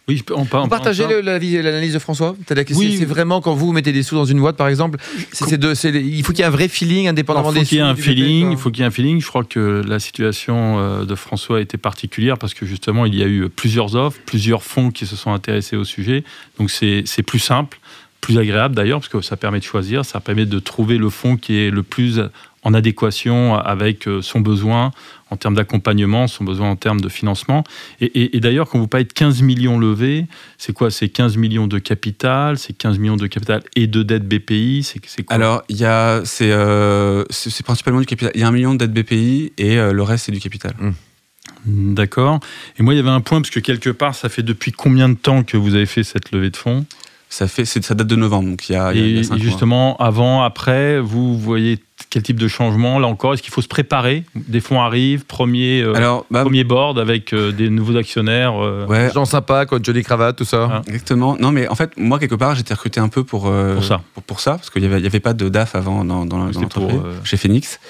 Oui, 0.07 0.23
on, 0.33 0.43
on, 0.43 0.69
partagez 0.69 1.23
l'analyse 1.23 1.95
de 1.95 1.99
François 1.99 2.37
oui, 2.75 2.97
C'est 2.99 3.07
vraiment 3.07 3.41
quand 3.41 3.55
vous 3.55 3.73
mettez 3.73 3.91
des 3.91 4.03
sous 4.03 4.15
dans 4.17 4.27
une 4.27 4.39
boîte, 4.39 4.57
par 4.57 4.69
exemple, 4.69 4.99
c'est 5.33 5.55
il 5.55 6.23
faut 6.23 6.33
qu'il 6.33 6.41
y 6.41 6.43
ait 6.43 6.47
un 6.47 6.51
vrai 6.51 6.69
feeling 6.69 7.09
indépendamment 7.09 7.53
des 7.53 7.65
sous. 7.65 7.77
Il 7.77 7.79
faut 7.79 7.79
qu'il 7.79 7.79
y 7.79 7.81
ait 7.81 7.91
un 7.91 7.97
feeling. 7.97 8.51
Il 8.51 8.59
faut 8.59 8.71
qu'il 8.71 8.81
y 8.81 8.83
ait 8.83 8.87
un 8.87 8.91
feeling. 8.91 9.21
Je 9.23 9.27
crois 9.27 9.45
que 9.45 9.83
la 9.87 9.99
situation 9.99 10.79
euh, 10.79 11.05
de 11.07 11.15
François 11.15 11.63
était 11.63 11.79
particulière 11.79 12.37
parce 12.37 12.53
que 12.53 12.67
justement, 12.67 13.07
il 13.07 13.15
y 13.15 13.23
a 13.23 13.27
eu 13.27 13.49
plusieurs 13.49 13.97
offres, 13.97 14.21
plusieurs 14.27 14.63
fonds 14.63 14.91
qui 14.91 15.07
se 15.07 15.17
sont 15.17 15.33
intéressés 15.33 15.77
au 15.77 15.85
sujet. 15.85 16.23
Donc 16.59 16.71
c'est 16.71 17.23
plus 17.27 17.39
simple, 17.39 17.79
plus 18.21 18.39
agréable 18.39 18.75
d'ailleurs 18.75 19.01
parce 19.01 19.09
que 19.09 19.23
ça 19.23 19.39
permet 19.39 19.59
de 19.59 19.65
choisir, 19.65 20.05
ça 20.05 20.21
permet 20.21 20.45
de 20.45 20.59
trouver 20.59 20.99
le 20.99 21.09
fonds 21.09 21.39
qui 21.39 21.57
est 21.57 21.71
le 21.71 21.83
plus 21.83 22.21
en 22.63 22.75
adéquation 22.75 23.55
avec 23.55 24.07
euh, 24.07 24.21
son 24.21 24.41
besoin 24.41 24.91
en 25.35 25.37
termes 25.37 25.57
d'accompagnement, 25.57 26.29
son 26.29 26.45
besoin 26.45 26.71
en 26.71 26.77
termes 26.77 27.01
de 27.01 27.09
financement. 27.09 27.65
Et, 28.01 28.39
d'ailleurs, 28.41 28.69
quand 28.69 28.79
vous 28.79 28.87
parlez 28.87 29.05
de 29.05 29.13
15 29.13 29.43
millions 29.43 29.79
levés, 29.79 30.27
c'est 30.59 30.73
quoi? 30.73 30.91
C'est 30.91 31.09
15 31.09 31.37
millions 31.37 31.67
de 31.67 31.79
capital, 31.79 32.57
c'est 32.57 32.73
15 32.73 32.99
millions 32.99 33.17
de 33.17 33.27
capital 33.27 33.63
et 33.75 33.87
de 33.87 34.03
dette 34.03 34.27
BPI 34.27 34.85
c'est, 34.85 35.01
quoi? 35.25 35.35
Alors, 35.35 35.63
il 35.69 35.77
y 35.77 35.85
a, 35.85 36.23
c'est, 36.25 36.53
euh, 36.53 37.25
c'est, 37.31 37.65
principalement 37.65 38.01
du 38.01 38.07
capital. 38.07 38.31
Il 38.35 38.41
y 38.41 38.45
a 38.45 38.49
un 38.49 38.53
million 38.53 38.75
de 38.75 38.85
dette 38.85 38.93
BPI 38.93 39.53
et 39.59 39.77
euh, 39.79 39.93
le 39.93 40.03
reste, 40.03 40.27
c'est 40.27 40.33
du 40.33 40.41
capital. 40.41 40.75
Mmh. 40.79 41.95
D'accord. 41.95 42.41
Et 42.79 42.83
moi, 42.83 42.95
il 42.95 42.97
y 42.97 43.01
avait 43.01 43.11
un 43.11 43.21
point, 43.21 43.41
parce 43.41 43.51
que 43.51 43.61
quelque 43.61 43.91
part, 43.91 44.15
ça 44.15 44.29
fait 44.29 44.43
depuis 44.43 44.71
combien 44.71 45.09
de 45.09 45.15
temps 45.15 45.43
que 45.43 45.57
vous 45.57 45.75
avez 45.75 45.87
fait 45.87 46.05
cette 46.05 46.31
levée 46.31 46.51
de 46.51 46.57
fonds? 46.57 46.87
Ça 47.29 47.49
fait, 47.49 47.65
ça 47.65 47.95
date 47.97 48.07
de 48.07 48.15
novembre, 48.15 48.51
donc 48.51 48.69
il 48.69 48.75
y 48.75 48.77
a. 48.77 48.95
Et, 48.95 49.25
justement, 49.39 49.97
avant, 49.97 50.43
après, 50.43 51.01
vous 51.01 51.37
voyez 51.37 51.81
quel 52.11 52.23
type 52.23 52.39
de 52.39 52.49
changement 52.49 52.99
là 52.99 53.07
encore 53.07 53.35
Est-ce 53.35 53.43
qu'il 53.43 53.53
faut 53.53 53.63
se 53.63 53.69
préparer? 53.69 54.25
Des 54.35 54.61
fonds 54.61 54.81
arrivent, 54.81 55.25
premier, 55.25 55.83
euh, 55.83 55.95
Alors, 55.95 56.27
bah, 56.31 56.43
premier 56.43 56.65
board 56.65 56.99
avec 56.99 57.33
euh, 57.33 57.53
des 57.53 57.71
nouveaux 57.71 57.97
actionnaires. 57.97 58.55
Euh... 58.63 58.87
Ouais. 58.87 59.11
Gens 59.13 59.25
sympas, 59.25 59.67
quoi, 59.67 59.79
Johnny 59.83 60.03
Cravate, 60.03 60.37
tout 60.37 60.45
ça. 60.45 60.69
Ah. 60.71 60.83
Exactement. 60.87 61.37
Non, 61.39 61.53
mais 61.53 61.69
en 61.69 61.75
fait, 61.75 61.93
moi 61.97 62.19
quelque 62.19 62.35
part, 62.35 62.55
j'étais 62.55 62.75
recruté 62.75 63.01
un 63.01 63.09
peu 63.09 63.25
pour 63.25 63.47
euh, 63.47 63.75
pour 63.75 63.85
ça, 63.85 64.01
pour, 64.27 64.41
ça, 64.41 64.53
parce 64.53 64.71
qu'il 64.71 64.83
n'y 64.83 64.89
avait, 64.89 65.01
y 65.01 65.07
avait 65.07 65.21
pas 65.21 65.35
de 65.35 65.49
DAF 65.49 65.75
avant 65.75 66.05
dans, 66.05 66.25
dans, 66.27 66.39
l'entreprise, 66.39 67.01
chez 67.25 67.37
Phoenix. 67.37 67.81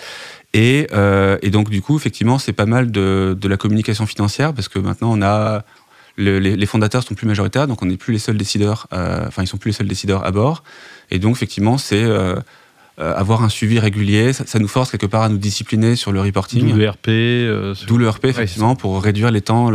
Et, 0.52 0.86
et, 1.42 1.50
donc 1.50 1.68
du 1.68 1.82
coup, 1.82 1.96
effectivement, 1.96 2.38
c'est 2.38 2.52
pas 2.52 2.66
mal 2.66 2.90
de, 2.90 3.36
de 3.38 3.48
la 3.48 3.56
communication 3.56 4.06
financière 4.06 4.54
parce 4.54 4.68
que 4.68 4.78
maintenant 4.78 5.10
on 5.12 5.20
a 5.20 5.64
les, 6.16 6.56
les, 6.56 6.66
fondateurs 6.66 7.02
sont 7.02 7.14
plus 7.14 7.26
majoritaires, 7.26 7.66
donc 7.66 7.82
on 7.82 7.86
n'est 7.86 7.96
plus 7.96 8.12
les 8.12 8.18
seuls 8.18 8.36
décideurs. 8.36 8.86
Euh, 8.92 9.26
enfin, 9.26 9.42
ils 9.42 9.46
sont 9.46 9.56
plus 9.56 9.70
les 9.70 9.74
seuls 9.74 9.88
décideurs 9.88 10.24
à 10.24 10.30
bord. 10.30 10.62
Et 11.10 11.18
donc, 11.18 11.36
effectivement, 11.36 11.78
c'est 11.78 12.02
euh, 12.02 12.36
avoir 12.98 13.42
un 13.42 13.48
suivi 13.48 13.78
régulier. 13.78 14.32
Ça, 14.32 14.58
nous 14.58 14.68
force 14.68 14.90
quelque 14.90 15.06
part 15.06 15.22
à 15.22 15.28
nous 15.28 15.38
discipliner 15.38 15.96
sur 15.96 16.12
le 16.12 16.20
reporting. 16.20 16.70
D'où 16.70 16.76
le 16.76 16.88
RP. 16.88 17.86
D'où 17.86 17.98
le 17.98 18.08
RP, 18.08 18.26
effectivement, 18.26 18.76
pour 18.76 19.02
réduire 19.02 19.30
les 19.30 19.40
temps. 19.40 19.72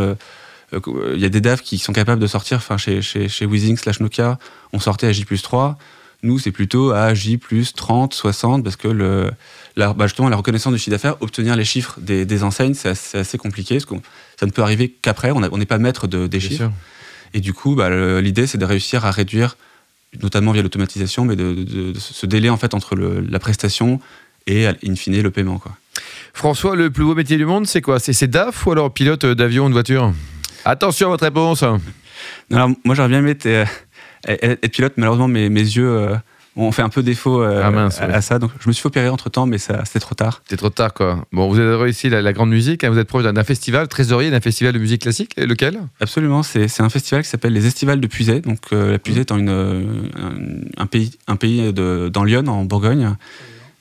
il 0.72 1.20
y 1.20 1.24
a 1.24 1.28
des 1.28 1.40
devs 1.40 1.60
qui 1.60 1.78
sont 1.78 1.92
capables 1.92 2.20
de 2.20 2.26
sortir, 2.26 2.58
enfin 2.58 2.76
chez, 2.76 3.02
chez, 3.02 3.28
chez 3.28 3.46
Weezing 3.46 3.76
slash 3.76 4.00
Nokia, 4.00 4.38
on 4.72 4.80
sortait 4.80 5.06
à 5.06 5.12
J 5.12 5.24
3. 5.24 5.78
Nous, 6.22 6.38
c'est 6.38 6.52
plutôt 6.52 6.92
à 6.92 7.14
J 7.14 7.38
30, 7.74 8.12
60, 8.12 8.62
parce 8.62 8.76
que 8.76 8.88
le, 8.88 9.30
la, 9.76 9.94
bah, 9.94 10.06
justement, 10.06 10.28
la 10.28 10.36
reconnaissance 10.36 10.72
du 10.72 10.78
chiffre 10.78 10.90
d'affaires, 10.90 11.16
obtenir 11.20 11.56
les 11.56 11.64
chiffres 11.64 11.98
des, 12.00 12.42
enseignes, 12.42 12.74
c'est 12.74 13.18
assez, 13.18 13.38
compliqué, 13.38 13.76
parce 13.76 13.86
que 13.86 13.94
ça 14.38 14.46
ne 14.46 14.50
peut 14.50 14.62
arriver 14.62 14.94
qu'après, 15.02 15.30
on 15.30 15.40
n'est 15.40 15.66
pas 15.66 15.78
maître 15.78 16.06
de, 16.06 16.26
des 16.26 16.40
chiffres. 16.40 16.70
Et 17.32 17.40
du 17.40 17.54
coup, 17.54 17.74
bah, 17.74 18.20
l'idée, 18.20 18.46
c'est 18.46 18.58
de 18.58 18.64
réussir 18.64 19.06
à 19.06 19.10
réduire, 19.10 19.56
notamment 20.22 20.52
via 20.52 20.62
l'automatisation, 20.62 21.24
mais 21.24 21.36
de, 21.36 21.92
ce 21.96 22.26
délai 22.26 22.50
en 22.50 22.56
fait 22.56 22.74
entre 22.74 22.96
la 22.96 23.38
prestation 23.38 24.00
et, 24.46 24.66
in 24.66 24.96
fine, 24.96 25.20
le 25.20 25.30
paiement. 25.30 25.58
Quoi. 25.58 25.76
François, 26.32 26.76
le 26.76 26.90
plus 26.90 27.04
beau 27.04 27.14
métier 27.14 27.36
du 27.36 27.44
monde, 27.44 27.66
c'est 27.66 27.80
quoi? 27.80 27.98
C'est 27.98 28.26
DAF 28.26 28.66
ou 28.66 28.72
alors 28.72 28.92
pilote 28.92 29.26
d'avion 29.26 29.66
ou 29.66 29.68
de 29.68 29.74
voiture? 29.74 30.12
Attention 30.64 31.08
à 31.08 31.10
votre 31.10 31.24
réponse 31.24 31.62
alors, 32.50 32.70
Moi, 32.84 32.94
j'aurais 32.94 33.08
bien 33.08 33.18
aimé 33.20 33.30
être, 33.30 33.68
être, 34.26 34.68
pilote. 34.68 34.94
Malheureusement, 34.96 35.28
mes, 35.28 35.48
mes 35.48 35.60
yeux 35.60 35.88
euh, 35.88 36.16
ont 36.56 36.72
fait 36.72 36.82
un 36.82 36.88
peu 36.88 37.02
défaut 37.02 37.42
euh, 37.42 37.62
ah, 37.62 38.04
à, 38.04 38.20
ça. 38.20 38.38
Donc, 38.38 38.50
je 38.60 38.68
me 38.68 38.72
suis 38.72 38.86
opéré 38.86 39.08
entre 39.08 39.30
temps, 39.30 39.46
mais 39.46 39.58
c'était 39.58 40.00
trop 40.00 40.14
tard. 40.14 40.42
C'était 40.44 40.56
trop 40.56 40.70
tard, 40.70 40.92
quoi. 40.92 41.24
Bon, 41.32 41.48
vous 41.48 41.58
avez 41.58 41.74
réussi 41.76 42.08
la, 42.08 42.22
la 42.22 42.32
grande 42.32 42.50
musique. 42.50 42.82
Hein. 42.84 42.90
vous 42.90 42.98
êtes 42.98 43.08
proche 43.08 43.22
d'un 43.22 43.44
festival, 43.44 43.88
trésorier 43.88 44.30
d'un 44.30 44.40
festival 44.40 44.72
de 44.72 44.78
musique 44.78 45.02
classique. 45.02 45.34
Lequel? 45.36 45.80
Absolument. 46.00 46.42
C'est 46.42 46.80
un 46.80 46.90
festival 46.90 47.22
qui 47.22 47.28
s'appelle 47.28 47.52
les 47.52 47.66
Estivales 47.66 48.00
de 48.00 48.06
Puisay. 48.06 48.40
Donc, 48.40 48.58
euh, 48.72 48.92
la 48.92 48.98
Puisay 48.98 49.22
étant 49.22 49.38
une, 49.38 50.10
un, 50.76 50.86
pays, 50.86 51.12
un 51.28 51.36
pays 51.36 51.72
de, 51.72 52.10
dans 52.12 52.24
Lyon, 52.24 52.46
en 52.48 52.64
Bourgogne. 52.64 53.14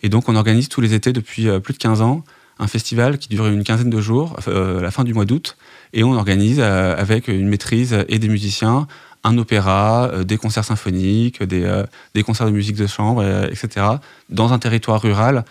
Et 0.04 0.10
donc, 0.10 0.30
on 0.30 0.36
organise 0.36 0.70
tous 0.70 0.82
les 0.82 0.94
étés 0.94 1.12
depuis 1.12 1.48
plus 1.60 1.74
de 1.74 1.80
15 1.80 2.02
ans 2.02 2.24
un 2.62 2.68
festival 2.68 3.20
qui 3.20 3.30
dure 3.30 3.48
une 3.48 3.64
quinzaine 3.64 3.90
de 3.90 4.02
jours, 4.02 4.36
à 4.46 4.82
la 4.82 4.92
fin 4.92 5.06
du 5.06 5.14
mois 5.14 5.24
d'août. 5.24 5.56
Et 5.94 6.04
on 6.04 6.12
organise 6.12 6.60
avec 6.60 7.30
une 7.30 7.48
maîtrise 7.48 7.96
et 8.10 8.20
des 8.20 8.28
musiciens 8.28 8.86
un 9.24 9.38
opéra, 9.38 10.10
euh, 10.14 10.24
des 10.24 10.38
concerts 10.38 10.66
symphoniques, 10.66 11.44
des, 11.44 11.64
euh, 11.64 11.84
des, 12.16 12.24
concerts 12.24 12.48
de 12.48 12.52
musique 12.52 12.76
de 12.76 12.88
chambre, 12.88 13.22
euh, 13.24 13.48
etc., 13.48 13.86
dans 14.30 14.54
un 14.54 14.60
territoire 14.60 15.02
rural, 15.02 15.46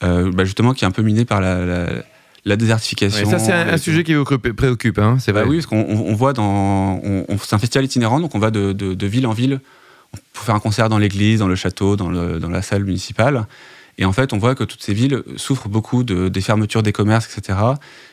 bah, 0.00 0.44
justement, 0.44 0.74
qui 0.74 0.84
est 0.84 0.86
un 0.86 0.90
peu 0.90 1.00
miné 1.00 1.24
par 1.24 1.40
la, 1.40 1.86
la, 2.44 2.56
désertification. 2.56 3.30
ça, 3.30 3.38
c'est 3.38 3.52
un, 3.52 3.78
sujet 3.78 4.04
qui 4.04 4.12
vous 4.12 4.24
préoccupe, 4.24 4.98
hein, 4.98 5.16
c'est 5.18 5.32
bah 5.32 5.40
vrai. 5.40 5.48
oui, 5.48 5.56
parce 5.56 5.66
qu'on 5.66 5.78
on 5.78 6.14
voit 6.14 6.34
dans. 6.34 7.00
c'est 7.42 7.54
un 7.54 7.58
festival 7.58 7.86
itinérant, 7.86 8.20
donc 8.20 8.34
on 8.34 8.38
va 8.38 8.50
de, 8.50 8.74
de, 8.74 9.06
ville 9.06 9.26
en 9.26 9.32
ville. 9.32 9.60
pour 10.34 10.44
faire 10.44 10.54
un 10.54 10.60
concert 10.60 10.90
dans 10.90 10.98
l'église, 10.98 11.38
dans 11.38 11.48
le 11.48 11.54
château, 11.54 11.96
dans, 11.96 12.10
le, 12.10 12.38
dans 12.38 12.50
la 12.50 12.60
salle 12.60 12.84
municipale. 12.84 13.46
Et 13.98 14.04
en 14.04 14.12
fait, 14.12 14.32
on 14.32 14.38
voit 14.38 14.54
que 14.54 14.64
toutes 14.64 14.82
ces 14.82 14.92
villes 14.94 15.22
souffrent 15.36 15.68
beaucoup 15.68 16.02
de, 16.04 16.28
des 16.28 16.40
fermetures 16.40 16.82
des 16.82 16.92
commerces, 16.92 17.26
etc. 17.36 17.58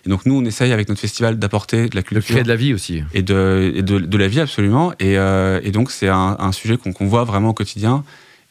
Et 0.06 0.10
donc 0.10 0.26
nous, 0.26 0.36
on 0.36 0.46
essaye 0.46 0.72
avec 0.72 0.90
notre 0.90 1.02
festival 1.02 1.40
d'apporter 1.40 1.90
de 1.90 1.96
la 1.96 2.02
De 2.02 2.08
culture 2.08 2.34
créer 2.36 2.44
de 2.44 2.48
la 2.50 2.56
vie 2.56 2.74
aussi. 2.74 3.04
et 3.14 3.24
de, 3.24 3.72
et 3.76 3.82
de, 3.82 3.98
de 4.00 4.18
la 4.18 4.28
vie 4.28 4.40
absolument. 4.42 4.94
Et, 5.00 5.18
euh, 5.18 5.60
et 5.64 5.72
donc 5.72 5.90
c'est 5.92 6.08
un, 6.10 6.36
un 6.40 6.52
sujet 6.52 6.78
qu'on 6.78 7.08
voit 7.08 7.24
vraiment 7.24 7.50
au 7.50 7.54
quotidien. 7.54 8.04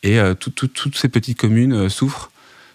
Et 0.03 0.19
euh, 0.19 0.35
tout- 0.35 0.51
tout- 0.51 0.67
toutes 0.69 0.97
ces 0.97 1.09
petites 1.09 1.39
communes 1.39 1.73
euh, 1.75 1.89
souffrent 1.89 2.31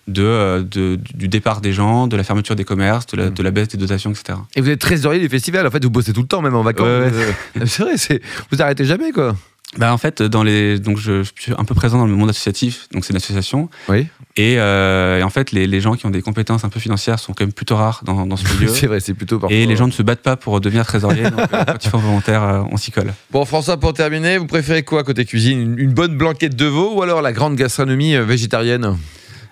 de, 0.08 0.66
de- 0.70 1.00
du 1.16 1.28
départ 1.28 1.60
des 1.62 1.74
gens, 1.74 2.06
de 2.08 2.16
la 2.16 2.24
fermeture 2.24 2.56
des 2.56 2.64
commerces, 2.64 3.08
de 3.08 3.18
la, 3.18 3.30
de 3.32 3.42
la 3.44 3.50
baisse 3.52 3.70
des 3.70 3.78
dotations, 3.78 4.12
etc. 4.12 4.38
Et 4.56 4.62
vous 4.62 4.70
êtes 4.70 4.80
trésorier 4.80 5.20
du 5.20 5.28
festival. 5.30 5.66
En 5.66 5.72
fait, 5.72 5.84
vous 5.84 5.90
bossez 5.90 6.14
tout 6.14 6.22
le 6.22 6.28
temps, 6.28 6.44
même 6.44 6.56
en 6.56 6.62
vacances. 6.62 6.86
Ouais, 6.86 7.12
Euh, 7.58 7.66
c'est 7.66 7.82
vrai, 7.84 8.22
vous 8.52 8.62
arrêtez 8.62 8.86
jamais, 8.86 9.12
quoi. 9.12 9.36
Bah, 9.78 9.94
en 9.94 9.98
fait, 9.98 10.22
dans 10.22 10.44
les, 10.44 10.80
donc 10.80 10.98
je, 10.98 11.24
je 11.24 11.32
suis 11.38 11.52
un 11.58 11.66
peu 11.66 11.76
présent 11.76 11.98
dans 11.98 12.06
le 12.06 12.16
monde 12.16 12.30
associatif, 12.30 12.88
donc 12.94 13.04
c'est 13.04 13.12
une 13.12 13.18
association. 13.18 13.70
Oui. 13.90 14.08
Et, 14.38 14.56
euh, 14.58 15.20
et 15.20 15.24
en 15.24 15.30
fait, 15.30 15.52
les, 15.52 15.68
les 15.68 15.82
gens 15.82 15.96
qui 15.96 16.06
ont 16.06 16.10
des 16.10 16.22
compétences 16.22 16.64
un 16.64 16.70
peu 16.70 16.80
financières 16.80 17.20
sont 17.20 17.34
quand 17.34 17.44
même 17.44 17.54
plutôt 17.54 17.76
rares 17.76 18.02
dans, 18.06 18.26
dans 18.26 18.38
ce 18.38 18.46
milieu. 18.54 18.68
c'est 18.74 18.88
vrai, 18.88 19.00
c'est 19.02 19.14
plutôt 19.14 19.38
parfois. 19.40 19.56
Et 19.58 19.66
les 19.66 19.76
gens 19.76 19.88
ne 19.88 19.92
se 19.92 20.02
battent 20.02 20.22
pas 20.24 20.38
pour 20.38 20.62
devenir 20.62 20.86
trésorier. 20.86 21.24
donc, 21.30 21.40
euh, 21.40 21.64
quand 21.68 21.84
ils 21.86 21.90
font 21.90 21.98
volontaire, 21.98 22.44
euh, 22.44 22.62
on 22.72 22.78
s'y 22.78 22.92
colle. 22.92 23.14
Bon, 23.32 23.44
François, 23.46 23.78
pour 23.78 23.94
terminer, 23.94 24.38
vous 24.38 24.48
préférez 24.48 24.84
quoi 24.84 25.04
côté 25.04 25.26
cuisine? 25.26 25.60
Une, 25.60 25.80
une 25.80 25.94
bonne 25.94 26.18
blanquette 26.18 26.56
de 26.56 26.66
veau 26.66 26.96
ou 26.96 27.02
alors 27.02 27.22
la 27.22 27.34
grande 27.34 27.56
gastronomie 27.56 28.16
végétarienne? 28.18 28.98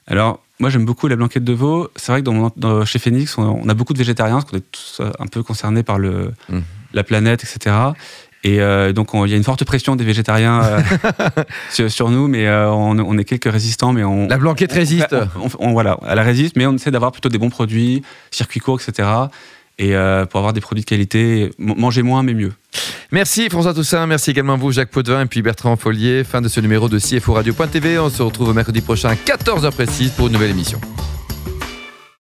Alors, 0.07 0.41
moi, 0.59 0.69
j'aime 0.69 0.85
beaucoup 0.85 1.07
la 1.07 1.15
blanquette 1.15 1.43
de 1.43 1.53
veau. 1.53 1.89
C'est 1.95 2.11
vrai 2.11 2.21
que 2.21 2.25
dans 2.25 2.33
mon- 2.33 2.51
dans- 2.55 2.85
chez 2.85 2.99
Phoenix, 2.99 3.37
on, 3.37 3.59
on 3.63 3.69
a 3.69 3.73
beaucoup 3.73 3.93
de 3.93 3.97
végétariens, 3.97 4.35
parce 4.35 4.45
qu'on 4.51 4.57
est 4.57 4.71
tous 4.71 5.01
un 5.19 5.27
peu 5.27 5.43
concernés 5.43 5.83
par 5.83 5.97
le, 5.99 6.31
Mm. 6.49 6.59
la 6.93 7.03
planète, 7.03 7.43
etc. 7.43 7.75
Et 8.45 8.59
euh, 8.59 8.91
donc, 8.91 9.13
on- 9.13 9.25
il 9.25 9.31
y 9.31 9.33
a 9.33 9.37
une 9.37 9.43
forte 9.43 9.63
pression 9.63 9.95
des 9.95 10.03
végétariens 10.03 10.61
euh, 10.63 10.81
sur, 11.71 11.89
sur 11.89 12.09
nous, 12.09 12.27
mais 12.27 12.45
euh, 12.47 12.69
on, 12.71 12.97
on 12.99 13.17
est 13.17 13.23
quelques 13.23 13.51
résistants, 13.51 13.93
mais 13.93 14.03
on. 14.03 14.27
La 14.27 14.37
blanquette 14.37 14.71
on- 14.73 14.75
résiste. 14.75 15.15
on- 15.59 15.71
voilà, 15.71 15.97
elle 16.07 16.19
résiste, 16.19 16.55
mais 16.57 16.65
on 16.65 16.73
essaie 16.75 16.91
d'avoir 16.91 17.11
plutôt 17.13 17.29
des 17.29 17.37
bons 17.37 17.49
produits, 17.49 18.01
circuits 18.31 18.59
courts, 18.59 18.81
etc. 18.81 19.07
Et 19.79 19.95
euh, 19.95 20.25
pour 20.25 20.39
avoir 20.39 20.53
des 20.53 20.61
produits 20.61 20.83
de 20.83 20.89
qualité, 20.89 21.51
manger 21.57 22.03
moins, 22.03 22.21
mais 22.21 22.33
mieux. 22.33 22.51
Merci 23.11 23.49
François 23.49 23.73
Toussaint, 23.73 24.05
merci 24.07 24.31
également 24.31 24.53
à 24.53 24.57
vous 24.57 24.71
Jacques 24.71 24.89
Potvin 24.89 25.21
et 25.21 25.25
puis 25.25 25.41
Bertrand 25.41 25.75
Follier. 25.75 26.23
Fin 26.23 26.41
de 26.41 26.47
ce 26.47 26.59
numéro 26.59 26.89
de 26.89 26.99
CFO 26.99 27.33
Radio.tv. 27.33 27.97
On 27.99 28.09
se 28.09 28.21
retrouve 28.23 28.53
mercredi 28.53 28.81
prochain 28.81 29.09
à 29.09 29.15
14h 29.15 29.71
précise 29.71 30.11
pour 30.11 30.27
une 30.27 30.33
nouvelle 30.33 30.51
émission. 30.51 30.79